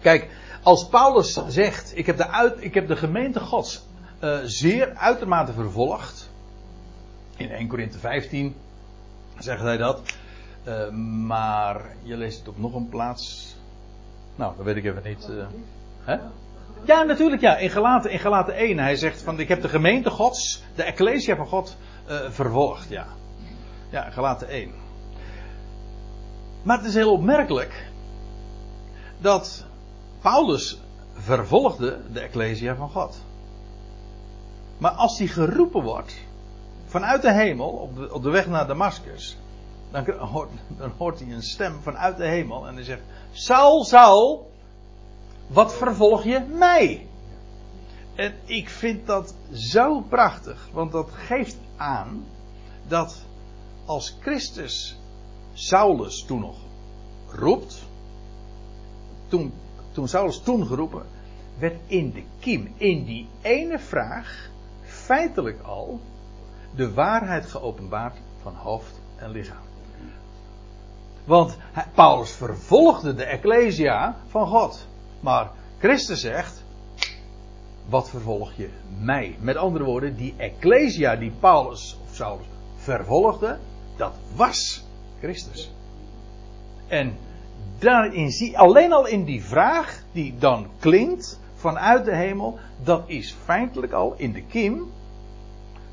Kijk, 0.00 0.30
als 0.62 0.88
Paulus 0.88 1.32
zegt, 1.48 1.96
ik 1.96 2.06
heb 2.06 2.16
de, 2.16 2.56
ik 2.58 2.74
heb 2.74 2.88
de 2.88 2.96
gemeente 2.96 3.40
Gods 3.40 3.86
uh, 4.22 4.38
zeer 4.44 4.94
uitermate 4.94 5.52
vervolgd. 5.52 6.30
In 7.36 7.50
1 7.50 7.68
Korinthe 7.68 7.98
15 7.98 8.54
zegt 9.38 9.62
hij 9.62 9.76
dat. 9.76 10.00
Uh, 10.64 10.90
maar 11.26 11.96
je 12.02 12.16
leest 12.16 12.38
het 12.38 12.48
op 12.48 12.58
nog 12.58 12.74
een 12.74 12.88
plaats. 12.88 13.56
Nou, 14.36 14.56
dat 14.56 14.64
weet 14.64 14.76
ik 14.76 14.84
even 14.84 15.02
niet. 15.04 15.28
Uh, 15.30 15.46
hè? 16.00 16.18
Ja, 16.84 17.02
natuurlijk 17.02 17.40
ja. 17.40 17.56
In 17.56 17.70
Galaten, 17.70 18.10
in 18.10 18.18
Galaten 18.18 18.54
1. 18.54 18.78
Hij 18.78 18.96
zegt 18.96 19.22
van 19.22 19.40
ik 19.40 19.48
heb 19.48 19.62
de 19.62 19.68
gemeente 19.68 20.10
gods, 20.10 20.62
de 20.74 20.82
ecclesia 20.82 21.36
van 21.36 21.46
God 21.46 21.76
uh, 22.08 22.30
vervolgd. 22.30 22.88
Ja. 22.88 23.06
Ja, 23.90 24.10
Galaten 24.10 24.48
1. 24.48 24.72
Maar 26.62 26.76
het 26.76 26.86
is 26.86 26.94
heel 26.94 27.12
opmerkelijk 27.12 27.90
dat 29.18 29.64
Paulus 30.20 30.80
vervolgde 31.14 31.98
de 32.12 32.20
ecclesia 32.20 32.74
van 32.74 32.90
God. 32.90 33.24
Maar 34.78 34.90
als 34.90 35.18
hij 35.18 35.26
geroepen 35.26 35.82
wordt 35.82 36.14
vanuit 36.86 37.22
de 37.22 37.32
hemel 37.32 37.68
op 37.68 37.96
de, 37.96 38.12
op 38.12 38.22
de 38.22 38.30
weg 38.30 38.46
naar 38.46 38.66
Damascus, 38.66 39.36
dan 39.90 40.10
hoort, 40.10 40.50
dan 40.78 40.92
hoort 40.98 41.20
hij 41.20 41.32
een 41.32 41.42
stem 41.42 41.80
vanuit 41.82 42.16
de 42.16 42.26
hemel 42.26 42.66
en 42.66 42.74
hij 42.74 42.84
zegt: 42.84 43.02
Saul, 43.32 43.84
Saul, 43.84 44.49
wat 45.52 45.74
vervolg 45.74 46.24
je 46.24 46.40
mij? 46.40 47.06
En 48.14 48.34
ik 48.44 48.68
vind 48.68 49.06
dat 49.06 49.34
zo 49.52 50.00
prachtig, 50.00 50.68
want 50.72 50.92
dat 50.92 51.10
geeft 51.10 51.56
aan 51.76 52.24
dat 52.88 53.24
als 53.84 54.16
Christus 54.20 54.98
Saulus 55.52 56.24
toen 56.24 56.40
nog 56.40 56.56
roept, 57.28 57.82
toen, 59.28 59.52
toen 59.92 60.08
Saulus 60.08 60.42
toen 60.42 60.66
geroepen, 60.66 61.06
werd 61.58 61.80
in 61.86 62.10
de 62.10 62.22
kiem, 62.38 62.74
in 62.76 63.04
die 63.04 63.28
ene 63.42 63.78
vraag, 63.78 64.50
feitelijk 64.82 65.62
al 65.62 66.00
de 66.74 66.92
waarheid 66.92 67.46
geopenbaard 67.46 68.16
van 68.42 68.54
hoofd 68.54 69.00
en 69.16 69.30
lichaam. 69.30 69.68
Want 71.24 71.56
Paulus 71.94 72.30
vervolgde 72.30 73.14
de 73.14 73.24
Ecclesia 73.24 74.16
van 74.28 74.46
God. 74.46 74.86
Maar 75.20 75.50
Christus 75.78 76.20
zegt: 76.20 76.64
Wat 77.88 78.10
vervolg 78.10 78.52
je 78.56 78.68
mij? 78.98 79.36
Met 79.40 79.56
andere 79.56 79.84
woorden, 79.84 80.16
die 80.16 80.34
Ecclesia 80.36 81.16
die 81.16 81.32
Paulus 81.40 81.98
of 82.02 82.14
Saulus 82.14 82.46
vervolgde, 82.76 83.58
dat 83.96 84.12
was 84.34 84.84
Christus. 85.20 85.70
En 86.88 87.16
daarin 87.78 88.30
zie 88.30 88.58
alleen 88.58 88.92
al 88.92 89.06
in 89.06 89.24
die 89.24 89.44
vraag 89.44 90.02
die 90.12 90.34
dan 90.38 90.66
klinkt 90.78 91.40
vanuit 91.54 92.04
de 92.04 92.14
hemel, 92.14 92.58
dat 92.82 93.02
is 93.06 93.34
feitelijk 93.44 93.92
al 93.92 94.14
in 94.16 94.32
de 94.32 94.42
kiem 94.42 94.90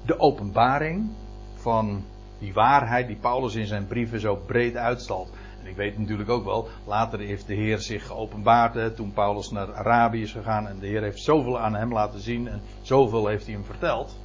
de 0.05 0.19
openbaring 0.19 1.09
van 1.55 2.03
die 2.39 2.53
waarheid 2.53 3.07
die 3.07 3.15
Paulus 3.15 3.55
in 3.55 3.65
zijn 3.65 3.87
brieven 3.87 4.19
zo 4.19 4.35
breed 4.35 4.75
uitstalt. 4.75 5.29
En 5.67 5.73
ik 5.73 5.80
weet 5.80 5.97
natuurlijk 5.97 6.30
ook 6.30 6.45
wel, 6.45 6.67
later 6.86 7.19
heeft 7.19 7.47
de 7.47 7.53
Heer 7.53 7.80
zich 7.80 8.06
geopenbaard 8.06 8.73
hè, 8.73 8.91
toen 8.91 9.13
Paulus 9.13 9.49
naar 9.49 9.73
Arabië 9.73 10.21
is 10.21 10.32
gegaan 10.32 10.67
en 10.67 10.80
de 10.80 10.88
Heer 10.88 11.01
heeft 11.01 11.19
zoveel 11.21 11.60
aan 11.60 11.75
hem 11.75 11.93
laten 11.93 12.19
zien 12.19 12.47
en 12.47 12.62
zoveel 12.82 13.27
heeft 13.27 13.45
hij 13.45 13.53
hem 13.53 13.63
verteld. 13.63 14.15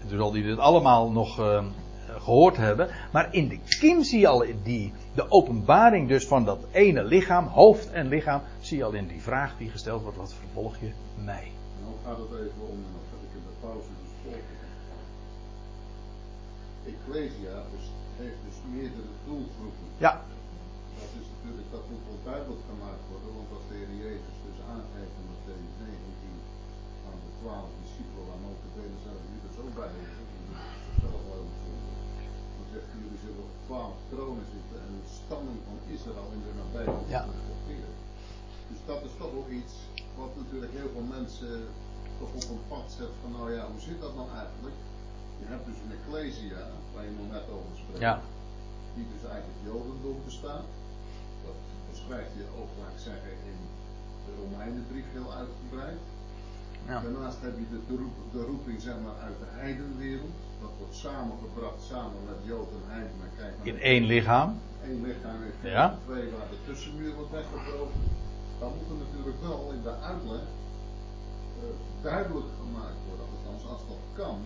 En 0.00 0.08
toen 0.08 0.18
zal 0.18 0.32
hij 0.32 0.42
dit 0.42 0.58
allemaal 0.58 1.10
nog 1.10 1.40
uh, 1.40 1.64
gehoord 2.08 2.56
hebben. 2.56 2.88
Maar 3.12 3.34
in 3.34 3.48
de 3.48 3.58
kiem 3.78 4.02
zie 4.02 4.20
je 4.20 4.28
al 4.28 4.44
die, 4.62 4.92
de 5.14 5.30
openbaring 5.30 6.08
dus 6.08 6.26
van 6.26 6.44
dat 6.44 6.58
ene 6.72 7.04
lichaam, 7.04 7.46
hoofd 7.46 7.90
en 7.90 8.08
lichaam, 8.08 8.40
zie 8.60 8.76
je 8.76 8.84
al 8.84 8.92
in 8.92 9.06
die 9.06 9.22
vraag 9.22 9.56
die 9.58 9.70
gesteld 9.70 10.02
wordt, 10.02 10.16
wat 10.16 10.34
vervolg 10.34 10.76
je 10.80 10.92
mij? 11.24 11.52
Nou 11.82 11.94
gaat 12.04 12.18
het 12.18 12.40
even 12.40 12.68
om, 12.68 12.84
dat 13.10 13.20
ik 13.22 13.34
in 13.34 13.42
de 13.46 13.66
pauze 13.66 13.88
Ecclesia 16.86 17.62
dus, 17.76 17.90
heeft 18.16 18.36
dus 18.44 18.56
meerdere 18.72 19.08
doelgroepen. 19.26 19.86
Ja. 19.98 20.22
Duidelijk 22.30 22.62
gemaakt 22.72 23.04
worden, 23.10 23.30
want 23.38 23.50
als 23.56 23.66
de 23.68 23.74
Heer 23.78 23.92
Jezus 24.04 24.36
dus 24.46 24.58
aangeeft 24.72 25.14
in 25.20 25.26
Matthäus 25.32 25.72
19 25.82 26.36
aan 27.06 27.18
de 27.24 27.30
twaalf 27.38 27.70
discipelen, 27.82 28.24
waar 28.28 28.42
notabene 28.46 28.98
zelf 29.06 29.20
Judas 29.30 29.56
ook 29.62 29.74
bij 29.80 29.92
is, 30.02 30.12
zelf 31.02 31.22
wel 31.30 31.44
dan 32.56 32.66
zegt 32.72 32.88
hij, 32.90 32.98
jullie 33.04 33.22
zullen 33.26 33.44
op 33.48 33.54
twaalf 33.66 33.96
tronen 34.12 34.46
zitten 34.56 34.78
en 34.86 34.92
de 35.00 35.08
stammen 35.20 35.58
van 35.68 35.78
Israël 35.94 36.28
in 36.36 36.42
de 36.46 36.52
nabijheid 36.60 37.08
ja. 37.16 37.22
Dus 38.70 38.80
dat 38.90 39.00
is 39.08 39.14
toch 39.20 39.32
ook 39.40 39.50
iets 39.60 39.74
wat 40.20 40.32
natuurlijk 40.40 40.72
heel 40.78 40.90
veel 40.94 41.08
mensen 41.18 41.52
toch 42.20 42.32
op 42.40 42.48
een 42.54 42.66
pad 42.72 42.86
zet 42.98 43.14
van 43.22 43.30
nou 43.36 43.46
ja, 43.56 43.62
hoe 43.72 43.82
zit 43.88 44.00
dat 44.04 44.14
nou 44.20 44.28
eigenlijk? 44.42 44.78
Je 45.40 45.46
hebt 45.52 45.66
dus 45.70 45.78
een 45.82 45.96
ecclesia, 45.98 46.62
waar 46.92 47.04
je 47.08 47.14
nog 47.20 47.30
net 47.36 47.46
over 47.56 47.72
spreekt, 47.82 48.06
ja. 48.08 48.14
die 48.94 49.06
dus 49.14 49.24
eigenlijk 49.34 49.60
Jodendom 49.68 50.18
bestaat. 50.30 50.70
Dat 51.92 52.00
beschrijf 52.00 52.28
je 52.40 52.44
ook, 52.60 52.72
zeggen, 53.08 53.32
in 53.50 53.58
de 54.24 54.32
Romeinenbrief 54.42 55.06
heel 55.16 55.30
uitgebreid. 55.40 56.00
Ja. 56.88 56.96
Daarnaast 57.04 57.38
heb 57.46 57.54
je 57.62 57.66
de, 57.74 57.80
de, 57.90 57.96
roep, 58.02 58.16
de, 58.36 58.42
roeping 58.50 58.78
zeg 58.88 58.96
maar, 59.04 59.18
uit 59.26 59.38
de 59.44 59.50
heidenwereld. 59.60 60.36
Dat 60.62 60.72
wordt 60.78 60.96
samengebracht 61.06 61.82
samen 61.92 62.20
met 62.30 62.38
Jood 62.50 62.70
en 62.78 62.86
Heiden. 62.92 63.16
Kijk, 63.38 63.54
in 63.62 63.78
één 63.92 64.04
lichaam. 64.14 64.50
Eén 64.88 65.00
lichaam 65.08 65.38
heeft 65.46 65.62
ja. 65.78 65.98
twee 66.06 66.26
waar 66.34 66.48
de 66.54 66.60
tussenmuur 66.66 67.14
wordt 67.18 67.34
weggebroken. 67.38 68.00
Dan 68.60 68.70
moet 68.76 68.88
er 68.92 69.00
natuurlijk 69.04 69.40
wel 69.48 69.62
in 69.76 69.82
de 69.88 69.94
uitleg 70.10 70.44
uh, 71.60 71.74
duidelijk 72.08 72.50
gemaakt 72.60 73.00
worden, 73.08 73.26
althans 73.34 73.62
als 73.72 73.82
dat 73.92 74.04
kan, 74.20 74.38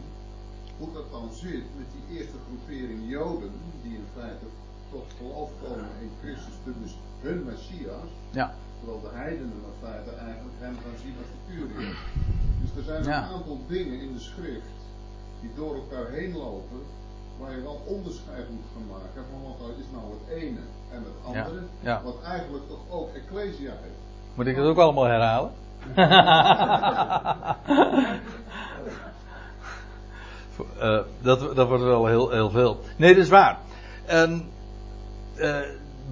hoe 0.78 0.92
dat 0.98 1.08
dan 1.16 1.28
zit 1.44 1.66
met 1.80 1.88
die 1.94 2.04
eerste 2.16 2.38
groepering 2.46 3.00
Joden, 3.16 3.52
die 3.82 3.94
in 4.02 4.08
feite 4.16 4.46
tot 4.90 5.06
geloof 5.18 5.50
komen 5.62 5.92
in 6.04 6.12
Christus, 6.20 6.56
dus 6.64 6.92
hun 7.20 7.44
Messias. 7.44 8.10
Ja. 8.30 8.54
Terwijl 8.78 9.00
de 9.00 9.12
heidenen 9.12 9.52
in 9.52 9.76
feite 9.82 10.10
eigenlijk 10.10 10.56
hem 10.58 10.76
gaan 10.82 10.98
zien 11.02 11.14
als 11.20 11.30
de 11.34 11.40
Curios. 11.48 11.96
Dus 12.60 12.70
er 12.76 12.84
zijn 12.90 13.02
een 13.06 13.32
aantal 13.34 13.60
dingen 13.68 14.00
in 14.00 14.12
de 14.12 14.20
schrift 14.20 14.76
die 15.40 15.50
door 15.56 15.74
elkaar 15.74 16.10
heen 16.10 16.36
lopen, 16.36 16.80
waar 17.38 17.56
je 17.56 17.62
wel 17.62 17.82
onderscheid 17.86 18.50
moet 18.50 18.68
gaan 18.72 18.86
maken 18.86 19.24
van 19.30 19.42
wat 19.42 19.76
is 19.78 19.84
nou 19.92 20.04
het 20.16 20.42
ene 20.42 20.64
en 20.92 21.04
het 21.08 21.24
andere, 21.24 21.62
ja. 21.80 22.02
Wat 22.04 22.22
eigenlijk 22.22 22.68
toch 22.68 22.84
ook 22.90 23.14
Ecclesia 23.14 23.70
heeft. 23.70 24.00
Moet 24.34 24.46
ik 24.46 24.56
het 24.56 24.64
ook 24.64 24.78
allemaal 24.78 25.04
herhalen? 25.04 25.52
uh, 30.78 31.00
dat, 31.22 31.56
dat 31.56 31.68
wordt 31.68 31.82
wel 31.82 32.06
heel, 32.06 32.30
heel 32.30 32.50
veel. 32.50 32.80
Nee, 32.96 33.14
dat 33.14 33.24
is 33.24 33.30
waar. 33.30 33.58
En, 34.04 34.50
uh, 35.36 35.58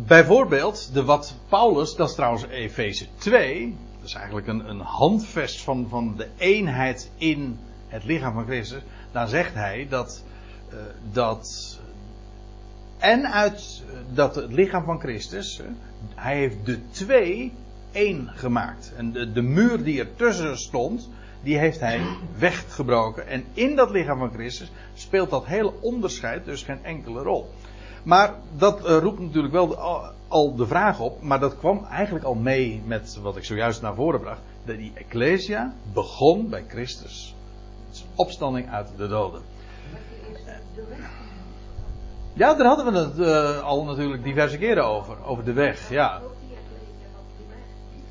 bijvoorbeeld, 0.07 0.91
de 0.93 1.05
wat 1.05 1.35
Paulus, 1.49 1.97
dat 1.97 2.09
is 2.09 2.15
trouwens 2.15 2.47
Efeze 2.47 3.07
2, 3.19 3.77
dat 3.99 4.09
is 4.09 4.15
eigenlijk 4.15 4.47
een, 4.47 4.69
een 4.69 4.81
handvest 4.81 5.63
van, 5.63 5.87
van 5.89 6.15
de 6.17 6.29
eenheid 6.37 7.11
in 7.17 7.59
het 7.89 8.05
lichaam 8.05 8.33
van 8.33 8.45
Christus. 8.45 8.83
Daar 9.13 9.29
zegt 9.29 9.55
hij 9.55 9.87
dat, 9.89 10.23
uh, 10.73 10.77
dat 11.13 11.79
en 12.99 13.33
uit 13.33 13.83
dat 14.13 14.35
het 14.35 14.53
lichaam 14.53 14.85
van 14.85 15.01
Christus, 15.01 15.61
hij 16.15 16.37
heeft 16.37 16.67
de 16.67 16.91
twee 16.91 17.53
één 17.93 18.29
gemaakt. 18.35 18.93
En 18.97 19.13
de, 19.13 19.33
de 19.33 19.43
muur 19.43 19.85
die 19.85 20.01
ertussen 20.01 20.59
stond, 20.59 21.09
die 21.43 21.59
heeft 21.59 21.81
hij 21.81 22.01
weggebroken. 22.39 23.27
En 23.27 23.45
in 23.53 23.77
dat 23.77 23.91
lichaam 23.91 24.19
van 24.19 24.33
Christus 24.33 24.71
speelt 24.95 25.31
dat 25.31 25.47
hele 25.47 25.73
onderscheid 25.81 26.45
dus 26.45 26.63
geen 26.63 26.85
enkele 26.85 27.23
rol. 27.23 27.51
Maar 28.05 28.35
dat 28.57 28.81
uh, 28.81 28.99
roept 28.99 29.21
natuurlijk 29.21 29.53
wel 29.53 29.79
al, 30.29 30.55
de 30.55 30.67
vraag 30.67 31.01
op, 31.01 31.23
maar 31.23 31.41
dat 31.41 31.59
kwam 31.59 31.85
eigenlijk 31.85 32.25
al 32.25 32.35
mee 32.35 32.83
met 32.87 33.19
wat 33.23 33.37
ik 33.37 33.45
zojuist 33.45 33.83
naar 33.83 33.95
voren 33.95 34.21
bracht. 34.21 34.41
Dat 34.65 34.77
die 34.77 34.93
Ecclesia 34.95 35.75
begon 35.93 36.49
bij 36.49 36.65
Christus. 36.69 37.35
Opstanding 38.15 38.71
uit 38.71 38.89
de 38.97 39.09
doden. 39.09 39.43
Ja, 42.33 42.55
daar 42.55 42.67
hadden 42.67 42.93
we 42.93 42.99
het 42.99 43.19
uh, 43.19 43.63
al 43.63 43.85
natuurlijk 43.85 44.25
diverse 44.25 44.59
keren 44.59 44.85
over. 44.85 45.25
Over 45.25 45.45
de 45.45 45.53
weg, 45.53 45.91
ja. 45.91 46.21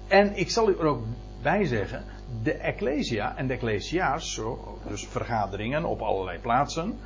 En 0.08 0.38
ik 0.38 0.50
zal 0.50 0.70
u 0.70 0.78
er 0.80 0.86
ook 0.86 1.04
bij 1.42 1.66
zeggen, 1.66 2.04
de 2.44 2.54
Ecclesia 2.54 3.38
en 3.38 3.48
de 3.48 3.54
Ecclesia's, 3.54 4.42
dus 4.88 5.08
vergaderingen 5.08 5.86
op 5.86 6.02
allerlei 6.02 6.40
plaatsen, 6.40 7.00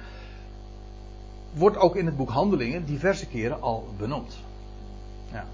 wordt 1.54 1.78
ook 1.78 1.96
in 1.96 2.06
het 2.06 2.18
boek 2.18 2.30
Handelingen 2.30 2.86
diverse 2.86 3.28
keren 3.28 3.62
al 3.62 3.88
benoemd. 3.98 4.38
Ja. 5.32 5.46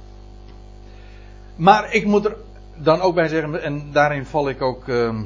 Maar 1.55 1.93
ik 1.93 2.05
moet 2.05 2.25
er 2.25 2.37
dan 2.75 3.01
ook 3.01 3.15
bij 3.15 3.27
zeggen, 3.27 3.63
en 3.63 3.91
daarin 3.91 4.25
val 4.25 4.49
ik 4.49 4.61
ook 4.61 4.87
uh, 4.87 5.21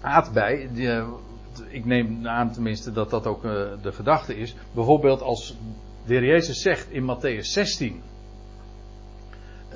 aad 0.00 0.32
bij, 0.32 0.68
uh, 0.74 1.04
ik 1.68 1.84
neem 1.84 2.26
aan 2.26 2.52
tenminste 2.52 2.92
dat 2.92 3.10
dat 3.10 3.26
ook 3.26 3.44
uh, 3.44 3.52
de 3.82 3.92
gedachte 3.92 4.36
is. 4.36 4.54
Bijvoorbeeld 4.72 5.22
als 5.22 5.56
de 6.06 6.20
Jezus 6.20 6.62
zegt 6.62 6.90
in 6.90 7.16
Matthäus 7.16 7.40
16 7.40 8.02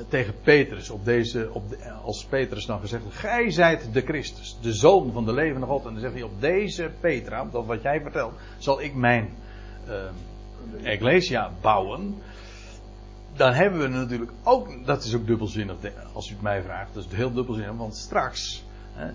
tegen 0.09 0.35
Petrus, 0.42 0.90
op 0.90 1.04
deze, 1.04 1.48
op 1.52 1.68
de, 1.68 1.90
als 1.90 2.24
Petrus 2.24 2.66
dan 2.66 2.80
gezegd 2.80 3.04
Gij 3.09 3.50
zijt 3.50 3.88
de 3.92 4.00
Christus, 4.00 4.59
de 4.61 4.72
zoon 4.72 5.12
van 5.12 5.24
de 5.24 5.32
levende 5.32 5.66
God. 5.66 5.85
En 5.85 5.92
dan 5.92 6.00
zegt 6.00 6.12
hij, 6.12 6.22
op 6.22 6.40
deze 6.40 6.90
Petra, 7.00 7.44
dat 7.52 7.66
wat 7.66 7.82
jij 7.82 8.00
vertelt, 8.00 8.35
zal 8.59 8.82
ik 8.82 8.94
mijn 8.94 9.28
uh, 9.88 10.92
Ecclesia 10.92 11.51
bouwen. 11.61 12.22
Dan 13.37 13.53
hebben 13.53 13.81
we 13.81 13.88
natuurlijk 13.88 14.33
ook, 14.42 14.87
dat 14.87 15.05
is 15.05 15.14
ook 15.14 15.27
dubbelzinnig, 15.27 15.77
als 16.12 16.29
u 16.29 16.33
het 16.33 16.42
mij 16.42 16.62
vraagt, 16.62 16.94
dat 16.94 17.05
is 17.11 17.16
heel 17.16 17.33
dubbelzinnig, 17.33 17.77
want 17.77 17.96
straks, 17.96 18.64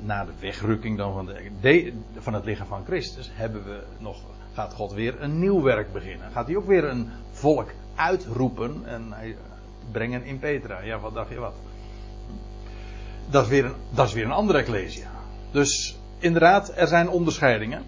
na 0.02 0.26
de 0.26 0.32
wegrukking 0.40 0.98
dan 0.98 1.14
van, 1.14 1.26
de, 1.62 1.94
van 2.18 2.34
het 2.34 2.46
lichaam 2.46 2.68
van 2.68 2.86
Christus, 2.86 3.30
hebben 3.34 3.64
we 3.64 3.84
nog, 4.00 4.18
gaat 4.54 4.74
God 4.74 4.94
weer 4.94 5.22
een 5.22 5.40
nieuw 5.40 5.62
werk 5.62 5.94
beginnen. 5.94 6.32
Gaat 6.32 6.48
hij 6.48 6.56
ook 6.56 6.68
weer 6.68 6.84
een 6.84 7.10
volk 7.32 7.72
uitroepen 7.96 8.82
en 8.86 9.14
brengen 9.92 10.24
in 10.24 10.40
Petra. 10.40 10.82
Ja, 10.82 11.00
wat 11.00 11.14
dacht 11.14 11.30
je 11.30 11.40
wat? 11.40 11.54
Dat 13.30 13.44
is 13.44 13.50
weer 13.50 13.66
een, 13.66 13.76
dat 13.90 14.08
is 14.08 14.14
weer 14.14 14.26
een 14.26 14.32
andere 14.32 14.60
Ecclesia. 14.60 15.10
Dus 15.52 16.00
inderdaad, 16.20 16.74
er 16.76 16.88
zijn 16.88 17.10
onderscheidingen. 17.10 17.84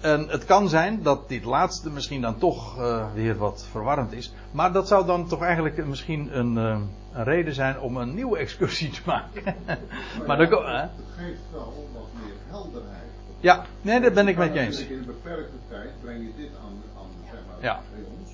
En 0.00 0.28
het 0.28 0.44
kan 0.44 0.68
zijn 0.68 1.02
dat 1.02 1.28
dit 1.28 1.44
laatste 1.44 1.90
misschien 1.90 2.20
dan 2.20 2.38
toch 2.38 2.78
uh, 2.78 3.12
weer 3.14 3.36
wat 3.36 3.66
verwarrend 3.70 4.12
is. 4.12 4.32
Maar 4.50 4.72
dat 4.72 4.88
zou 4.88 5.06
dan 5.06 5.28
toch 5.28 5.42
eigenlijk 5.42 5.86
misschien 5.86 6.38
een, 6.38 6.56
uh, 6.56 6.80
een 7.12 7.24
reden 7.24 7.54
zijn 7.54 7.80
om 7.80 7.96
een 7.96 8.14
nieuwe 8.14 8.38
excursie 8.38 8.90
te 8.90 9.00
maken. 9.14 9.54
maar, 9.66 9.78
maar 10.26 10.40
ja, 10.40 10.46
dan, 10.46 10.64
het 10.64 10.90
geeft 11.16 11.40
wel 11.52 11.88
wat 11.92 12.08
meer 12.22 12.34
helderheid. 12.48 13.10
Ja, 13.40 13.64
nee, 13.82 14.00
dat 14.00 14.14
ben 14.14 14.28
ik 14.28 14.36
met 14.36 14.54
je 14.54 14.60
eens. 14.60 14.86
In 14.86 14.98
een 14.98 15.06
beperkte 15.06 15.56
tijd 15.68 15.90
breng 16.00 16.20
je 16.20 16.42
dit 16.42 16.50
aan, 16.64 16.82
aan 16.98 17.10
zeg 17.30 17.40
maar, 17.46 17.56
ja. 17.60 17.80
bij 17.94 18.04
ons. 18.18 18.30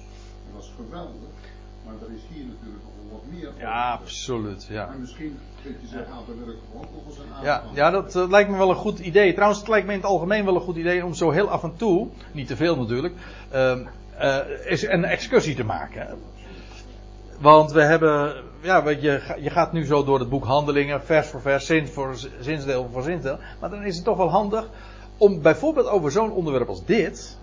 Dat 0.52 0.62
is 0.62 0.72
geweldig. 0.76 1.31
Maar 1.85 1.94
er 1.94 2.14
is 2.14 2.22
hier 2.29 2.44
natuurlijk 2.44 2.83
nog 2.85 2.95
meer. 3.30 3.52
Ja, 3.58 3.92
absoluut. 3.92 4.66
Ja. 4.70 4.88
En 4.88 5.00
misschien 5.00 5.38
dat 5.62 5.80
je 5.80 5.86
zegt, 5.86 6.06
ah, 6.06 6.26
daar 6.26 6.36
wil 6.38 6.48
ik 6.48 6.58
gewoon 6.70 6.86
nog 6.94 7.06
eens 7.06 7.18
een 7.18 7.24
aantal. 7.34 7.44
Ja, 7.44 7.62
ja 7.74 7.90
dat 7.90 8.14
uh, 8.14 8.28
lijkt 8.28 8.50
me 8.50 8.56
wel 8.56 8.70
een 8.70 8.76
goed 8.76 8.98
idee. 8.98 9.32
Trouwens, 9.32 9.60
het 9.60 9.68
lijkt 9.68 9.86
me 9.86 9.92
in 9.92 9.98
het 9.98 10.08
algemeen 10.08 10.44
wel 10.44 10.54
een 10.54 10.60
goed 10.60 10.76
idee 10.76 11.04
om 11.04 11.14
zo 11.14 11.30
heel 11.30 11.48
af 11.48 11.62
en 11.62 11.76
toe, 11.76 12.08
niet 12.32 12.46
te 12.46 12.56
veel 12.56 12.76
natuurlijk, 12.76 13.14
uh, 13.54 13.76
uh, 14.20 14.82
een 14.82 15.04
excursie 15.04 15.54
te 15.54 15.64
maken. 15.64 16.18
Want 17.40 17.72
we 17.72 17.82
hebben, 17.82 18.34
ja, 18.60 18.82
weet 18.82 19.02
je, 19.02 19.36
je 19.40 19.50
gaat 19.50 19.72
nu 19.72 19.84
zo 19.84 20.04
door 20.04 20.18
het 20.18 20.28
boek 20.28 20.44
Handelingen, 20.44 21.02
vers 21.02 21.28
voor 21.28 21.40
vers, 21.40 21.66
zin 21.66 21.88
voor 21.88 22.16
zinsdeel 22.40 22.88
voor 22.92 23.02
zinsdeel. 23.02 23.38
Maar 23.60 23.70
dan 23.70 23.82
is 23.82 23.96
het 23.96 24.04
toch 24.04 24.16
wel 24.16 24.30
handig 24.30 24.68
om 25.16 25.42
bijvoorbeeld 25.42 25.86
over 25.86 26.10
zo'n 26.10 26.32
onderwerp 26.32 26.68
als 26.68 26.84
dit 26.84 27.38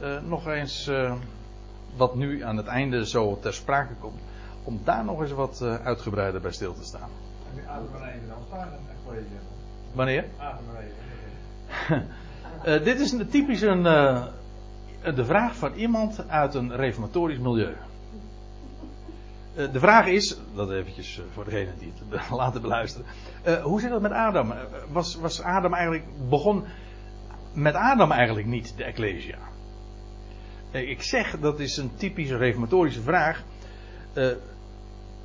uh, 0.00 0.08
nog 0.26 0.46
eens 0.46 0.90
wat 1.96 2.14
nu 2.14 2.42
aan 2.42 2.56
het 2.56 2.66
einde 2.66 3.06
zo 3.06 3.38
ter 3.40 3.54
sprake 3.54 3.94
komt, 4.00 4.20
om 4.64 4.80
daar 4.84 5.04
nog 5.04 5.20
eens 5.20 5.32
wat 5.32 5.60
uh, 5.62 5.74
uitgebreider 5.74 6.40
bij 6.40 6.52
stil 6.52 6.74
te 6.74 6.84
staan. 6.84 7.08
Wanneer? 9.92 10.24
uh, 12.66 12.84
dit 12.88 13.00
is 13.00 13.12
een 13.12 13.28
typisch 13.28 13.60
een, 13.60 13.84
uh, 13.84 14.24
de 15.14 15.24
vraag 15.24 15.56
van 15.56 15.72
iemand 15.72 16.28
uit 16.28 16.54
een 16.54 16.76
reformatorisch 16.76 17.38
milieu. 17.38 17.74
Eh, 19.54 19.72
de 19.72 19.78
vraag 19.78 20.06
is, 20.06 20.38
dat 20.54 20.70
eventjes 20.70 21.18
eh, 21.18 21.24
voor 21.32 21.44
degene 21.44 21.70
die 21.78 21.92
het 22.08 22.30
laten 22.40 22.60
beluisteren. 22.60 23.06
Hoe 23.62 23.80
zit 23.80 23.90
het 23.90 24.02
met 24.02 24.12
Adam? 24.12 24.54
Was, 24.92 25.14
was 25.14 25.42
Adam 25.42 25.74
eigenlijk, 25.74 26.04
begon 26.28 26.64
met 27.52 27.74
Adam 27.74 28.10
eigenlijk 28.10 28.46
niet 28.46 28.76
de 28.76 28.84
Ecclesia? 28.84 29.38
Ik 30.70 31.02
zeg, 31.02 31.38
dat 31.40 31.60
is 31.60 31.76
een 31.76 31.90
typische 31.96 32.36
reformatorische 32.36 33.02
vraag. 33.02 33.42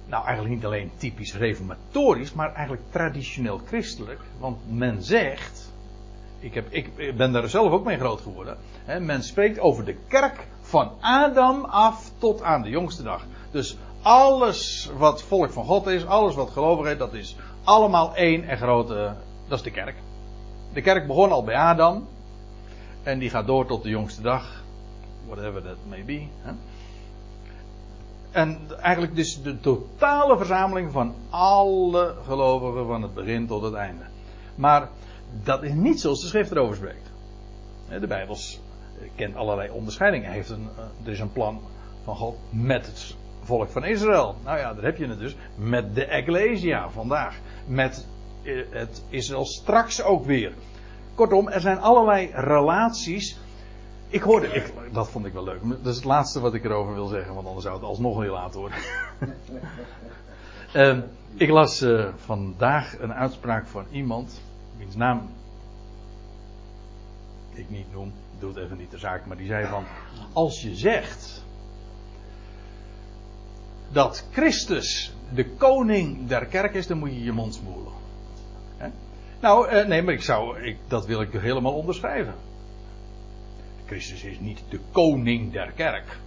Nou, 0.09 0.25
eigenlijk 0.25 0.55
niet 0.55 0.65
alleen 0.65 0.91
typisch 0.97 1.35
reformatorisch, 1.35 2.33
maar 2.33 2.53
eigenlijk 2.53 2.81
traditioneel 2.89 3.61
christelijk. 3.67 4.19
Want 4.39 4.57
men 4.67 5.03
zegt, 5.03 5.71
ik, 6.39 6.53
heb, 6.53 6.71
ik 6.71 7.15
ben 7.17 7.31
daar 7.31 7.49
zelf 7.49 7.71
ook 7.71 7.85
mee 7.85 7.97
groot 7.97 8.21
geworden. 8.21 8.57
Hè, 8.85 8.99
men 8.99 9.23
spreekt 9.23 9.59
over 9.59 9.85
de 9.85 9.95
kerk 10.07 10.47
van 10.61 10.91
Adam 10.99 11.65
af 11.65 12.11
tot 12.17 12.41
aan 12.41 12.61
de 12.61 12.69
jongste 12.69 13.03
dag. 13.03 13.25
Dus 13.51 13.77
alles 14.01 14.89
wat 14.97 15.23
volk 15.23 15.51
van 15.51 15.65
God 15.65 15.87
is, 15.87 16.05
alles 16.05 16.35
wat 16.35 16.49
gelovig 16.49 16.91
is, 16.91 16.97
dat 16.97 17.13
is 17.13 17.35
allemaal 17.63 18.15
één 18.15 18.43
en 18.43 18.57
grote, 18.57 19.13
dat 19.47 19.57
is 19.57 19.63
de 19.63 19.71
kerk. 19.71 19.95
De 20.73 20.81
kerk 20.81 21.07
begon 21.07 21.31
al 21.31 21.43
bij 21.43 21.55
Adam. 21.55 22.07
En 23.03 23.19
die 23.19 23.29
gaat 23.29 23.45
door 23.45 23.65
tot 23.65 23.83
de 23.83 23.89
jongste 23.89 24.21
dag. 24.21 24.63
Whatever 25.27 25.61
that 25.61 25.77
may 25.89 26.03
be. 26.05 26.27
Hè. 26.41 26.51
En 28.31 28.59
eigenlijk 28.81 29.15
dus 29.15 29.41
de 29.41 29.59
totale 29.59 30.37
verzameling 30.37 30.91
van 30.91 31.15
alle 31.29 32.15
gelovigen 32.25 32.85
van 32.85 33.01
het 33.01 33.13
begin 33.13 33.47
tot 33.47 33.61
het 33.61 33.73
einde. 33.73 34.03
Maar 34.55 34.89
dat 35.43 35.63
is 35.63 35.73
niet 35.73 36.01
zoals 36.01 36.21
de 36.21 36.27
schrift 36.27 36.51
erover 36.51 36.75
spreekt. 36.75 37.11
De 38.01 38.07
Bijbel 38.07 38.37
kent 39.15 39.35
allerlei 39.35 39.69
onderscheidingen. 39.69 40.31
Heeft 40.31 40.49
een, 40.49 40.69
eh, 40.77 41.05
er 41.05 41.11
is 41.11 41.19
een 41.19 41.31
plan 41.31 41.61
van 42.03 42.15
God 42.15 42.37
met 42.49 42.85
het 42.85 43.15
volk 43.43 43.69
van 43.69 43.85
Israël. 43.85 44.35
Nou 44.43 44.57
ja, 44.57 44.73
daar 44.73 44.83
heb 44.83 44.97
je 44.97 45.07
het 45.07 45.19
dus. 45.19 45.35
Met 45.55 45.95
de 45.95 46.05
Ecclesia 46.05 46.89
vandaag. 46.89 47.37
Met 47.65 48.07
eh, 48.43 48.61
het 48.69 49.03
Israël 49.09 49.45
straks 49.45 50.03
ook 50.03 50.25
weer. 50.25 50.53
Kortom, 51.15 51.47
er 51.47 51.61
zijn 51.61 51.79
allerlei 51.79 52.31
relaties. 52.33 53.37
Ik 54.09 54.21
hoorde, 54.21 54.47
ik, 54.47 54.73
dat 54.91 55.09
vond 55.09 55.25
ik 55.25 55.33
wel 55.33 55.43
leuk. 55.43 55.59
Dat 55.63 55.85
is 55.85 55.95
het 55.95 56.05
laatste 56.05 56.39
wat 56.39 56.53
ik 56.53 56.63
erover 56.63 56.93
wil 56.93 57.07
zeggen, 57.07 57.33
want 57.33 57.47
anders 57.47 57.65
zou 57.65 57.75
het 57.75 57.85
alsnog 57.85 58.21
heel 58.21 58.33
laat 58.33 58.53
worden. 58.53 58.77
uh, 60.75 60.97
ik 61.45 61.49
las 61.49 61.81
uh, 61.81 62.07
vandaag 62.15 62.99
een 62.99 63.13
uitspraak 63.13 63.67
van 63.67 63.85
iemand, 63.91 64.41
wiens 64.77 64.95
naam 64.95 65.29
ik 67.59 67.69
niet 67.69 67.91
noem, 67.91 68.13
doe 68.39 68.49
het 68.49 68.63
even 68.63 68.77
niet 68.77 68.91
de 68.91 68.97
zaak, 68.97 69.25
maar 69.25 69.37
die 69.37 69.47
zei 69.47 69.67
van, 69.67 69.83
als 70.33 70.61
je 70.61 70.75
zegt 70.75 71.43
dat 73.91 74.27
Christus 74.31 75.13
de 75.33 75.49
koning 75.49 76.27
der 76.27 76.45
kerk 76.45 76.73
is, 76.73 76.87
dan 76.87 76.97
moet 76.97 77.11
je 77.11 77.23
je 77.23 77.31
mond 77.31 77.55
smoelen. 77.55 77.93
Nou, 79.41 79.67
eh, 79.67 79.87
nee, 79.87 80.01
maar 80.01 80.13
ik 80.13 80.21
zou, 80.21 80.61
ik, 80.61 80.77
dat 80.87 81.05
wil 81.05 81.21
ik 81.21 81.31
helemaal 81.31 81.73
onderschrijven. 81.73 82.33
Christus 83.89 84.23
is 84.23 84.39
niet 84.39 84.63
de 84.69 84.79
koning 84.91 85.51
der 85.51 85.71
kerk. 85.71 86.19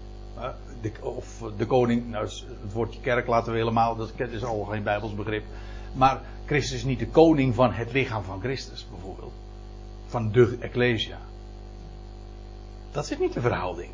Of 1.01 1.43
de 1.57 1.67
koning, 1.67 2.09
nou 2.11 2.25
het 2.25 2.73
woordje 2.73 3.01
kerk 3.01 3.27
laten 3.27 3.53
we 3.53 3.59
helemaal, 3.59 3.97
dat 3.97 4.13
is 4.31 4.45
al 4.45 4.65
geen 4.65 4.83
Bijbels 4.83 5.15
begrip. 5.15 5.45
Maar 5.95 6.21
Christus 6.47 6.77
is 6.77 6.85
niet 6.85 6.99
de 6.99 7.09
koning 7.09 7.55
van 7.55 7.73
het 7.73 7.93
lichaam 7.93 8.23
van 8.23 8.41
Christus, 8.41 8.87
bijvoorbeeld. 8.91 9.33
Van 10.07 10.33
de 10.33 10.57
Ecclesia. 10.61 11.19
Dat 12.93 13.11
is 13.11 13.19
niet 13.19 13.33
de 13.33 13.41
verhouding. 13.41 13.91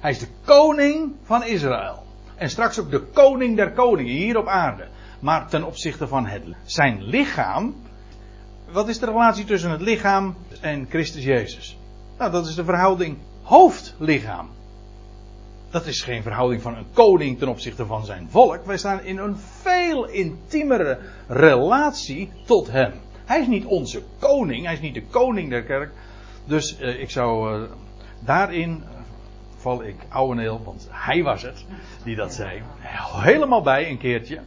Hij 0.00 0.10
is 0.10 0.18
de 0.18 0.28
koning 0.44 1.12
van 1.22 1.44
Israël. 1.44 2.02
En 2.34 2.50
straks 2.50 2.78
ook 2.78 2.90
de 2.90 3.00
koning 3.00 3.56
der 3.56 3.72
koningen 3.72 4.14
hier 4.14 4.38
op 4.38 4.46
aarde. 4.46 4.88
Maar 5.20 5.48
ten 5.48 5.64
opzichte 5.64 6.08
van 6.08 6.26
het, 6.26 6.42
zijn 6.64 7.02
lichaam. 7.02 7.74
Wat 8.70 8.88
is 8.88 8.98
de 8.98 9.06
relatie 9.06 9.44
tussen 9.44 9.70
het 9.70 9.80
lichaam 9.80 10.36
en 10.60 10.86
Christus 10.88 11.24
Jezus? 11.24 11.78
Nou, 12.18 12.30
dat 12.30 12.46
is 12.46 12.54
de 12.54 12.64
verhouding 12.64 13.16
hoofd-lichaam. 13.42 14.48
Dat 15.70 15.86
is 15.86 16.02
geen 16.02 16.22
verhouding 16.22 16.62
van 16.62 16.76
een 16.76 16.86
koning 16.92 17.38
ten 17.38 17.48
opzichte 17.48 17.86
van 17.86 18.04
zijn 18.04 18.28
volk. 18.30 18.64
Wij 18.64 18.76
staan 18.76 19.02
in 19.02 19.18
een 19.18 19.36
veel 19.36 20.08
intiemere 20.08 20.98
relatie 21.26 22.30
tot 22.44 22.70
hem. 22.70 22.92
Hij 23.24 23.40
is 23.40 23.46
niet 23.46 23.64
onze 23.64 24.02
koning, 24.18 24.64
hij 24.64 24.74
is 24.74 24.80
niet 24.80 24.94
de 24.94 25.06
koning 25.06 25.50
der 25.50 25.62
kerk. 25.62 25.90
Dus 26.44 26.78
eh, 26.78 27.00
ik 27.00 27.10
zou 27.10 27.60
uh, 27.60 27.68
daarin 28.18 28.82
val 29.56 29.82
ik 29.82 29.96
oude 30.08 30.34
neel, 30.34 30.60
want 30.64 30.88
hij 30.90 31.22
was 31.22 31.42
het 31.42 31.64
die 32.04 32.16
dat 32.16 32.34
zei. 32.34 32.62
Helemaal 33.12 33.62
bij 33.62 33.90
een 33.90 33.98
keertje. 33.98 34.40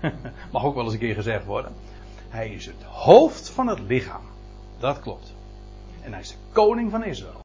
Mag 0.52 0.64
ook 0.64 0.74
wel 0.74 0.84
eens 0.84 0.92
een 0.92 0.98
keer 0.98 1.14
gezegd 1.14 1.44
worden. 1.44 1.72
Hij 2.28 2.48
is 2.48 2.66
het 2.66 2.82
hoofd 2.82 3.50
van 3.50 3.66
het 3.66 3.80
lichaam. 3.80 4.22
Dat 4.78 5.00
klopt. 5.00 5.35
En 6.06 6.12
hij 6.12 6.20
is 6.20 6.28
de 6.28 6.36
koning 6.52 6.90
van 6.90 7.04
Israël. 7.04 7.34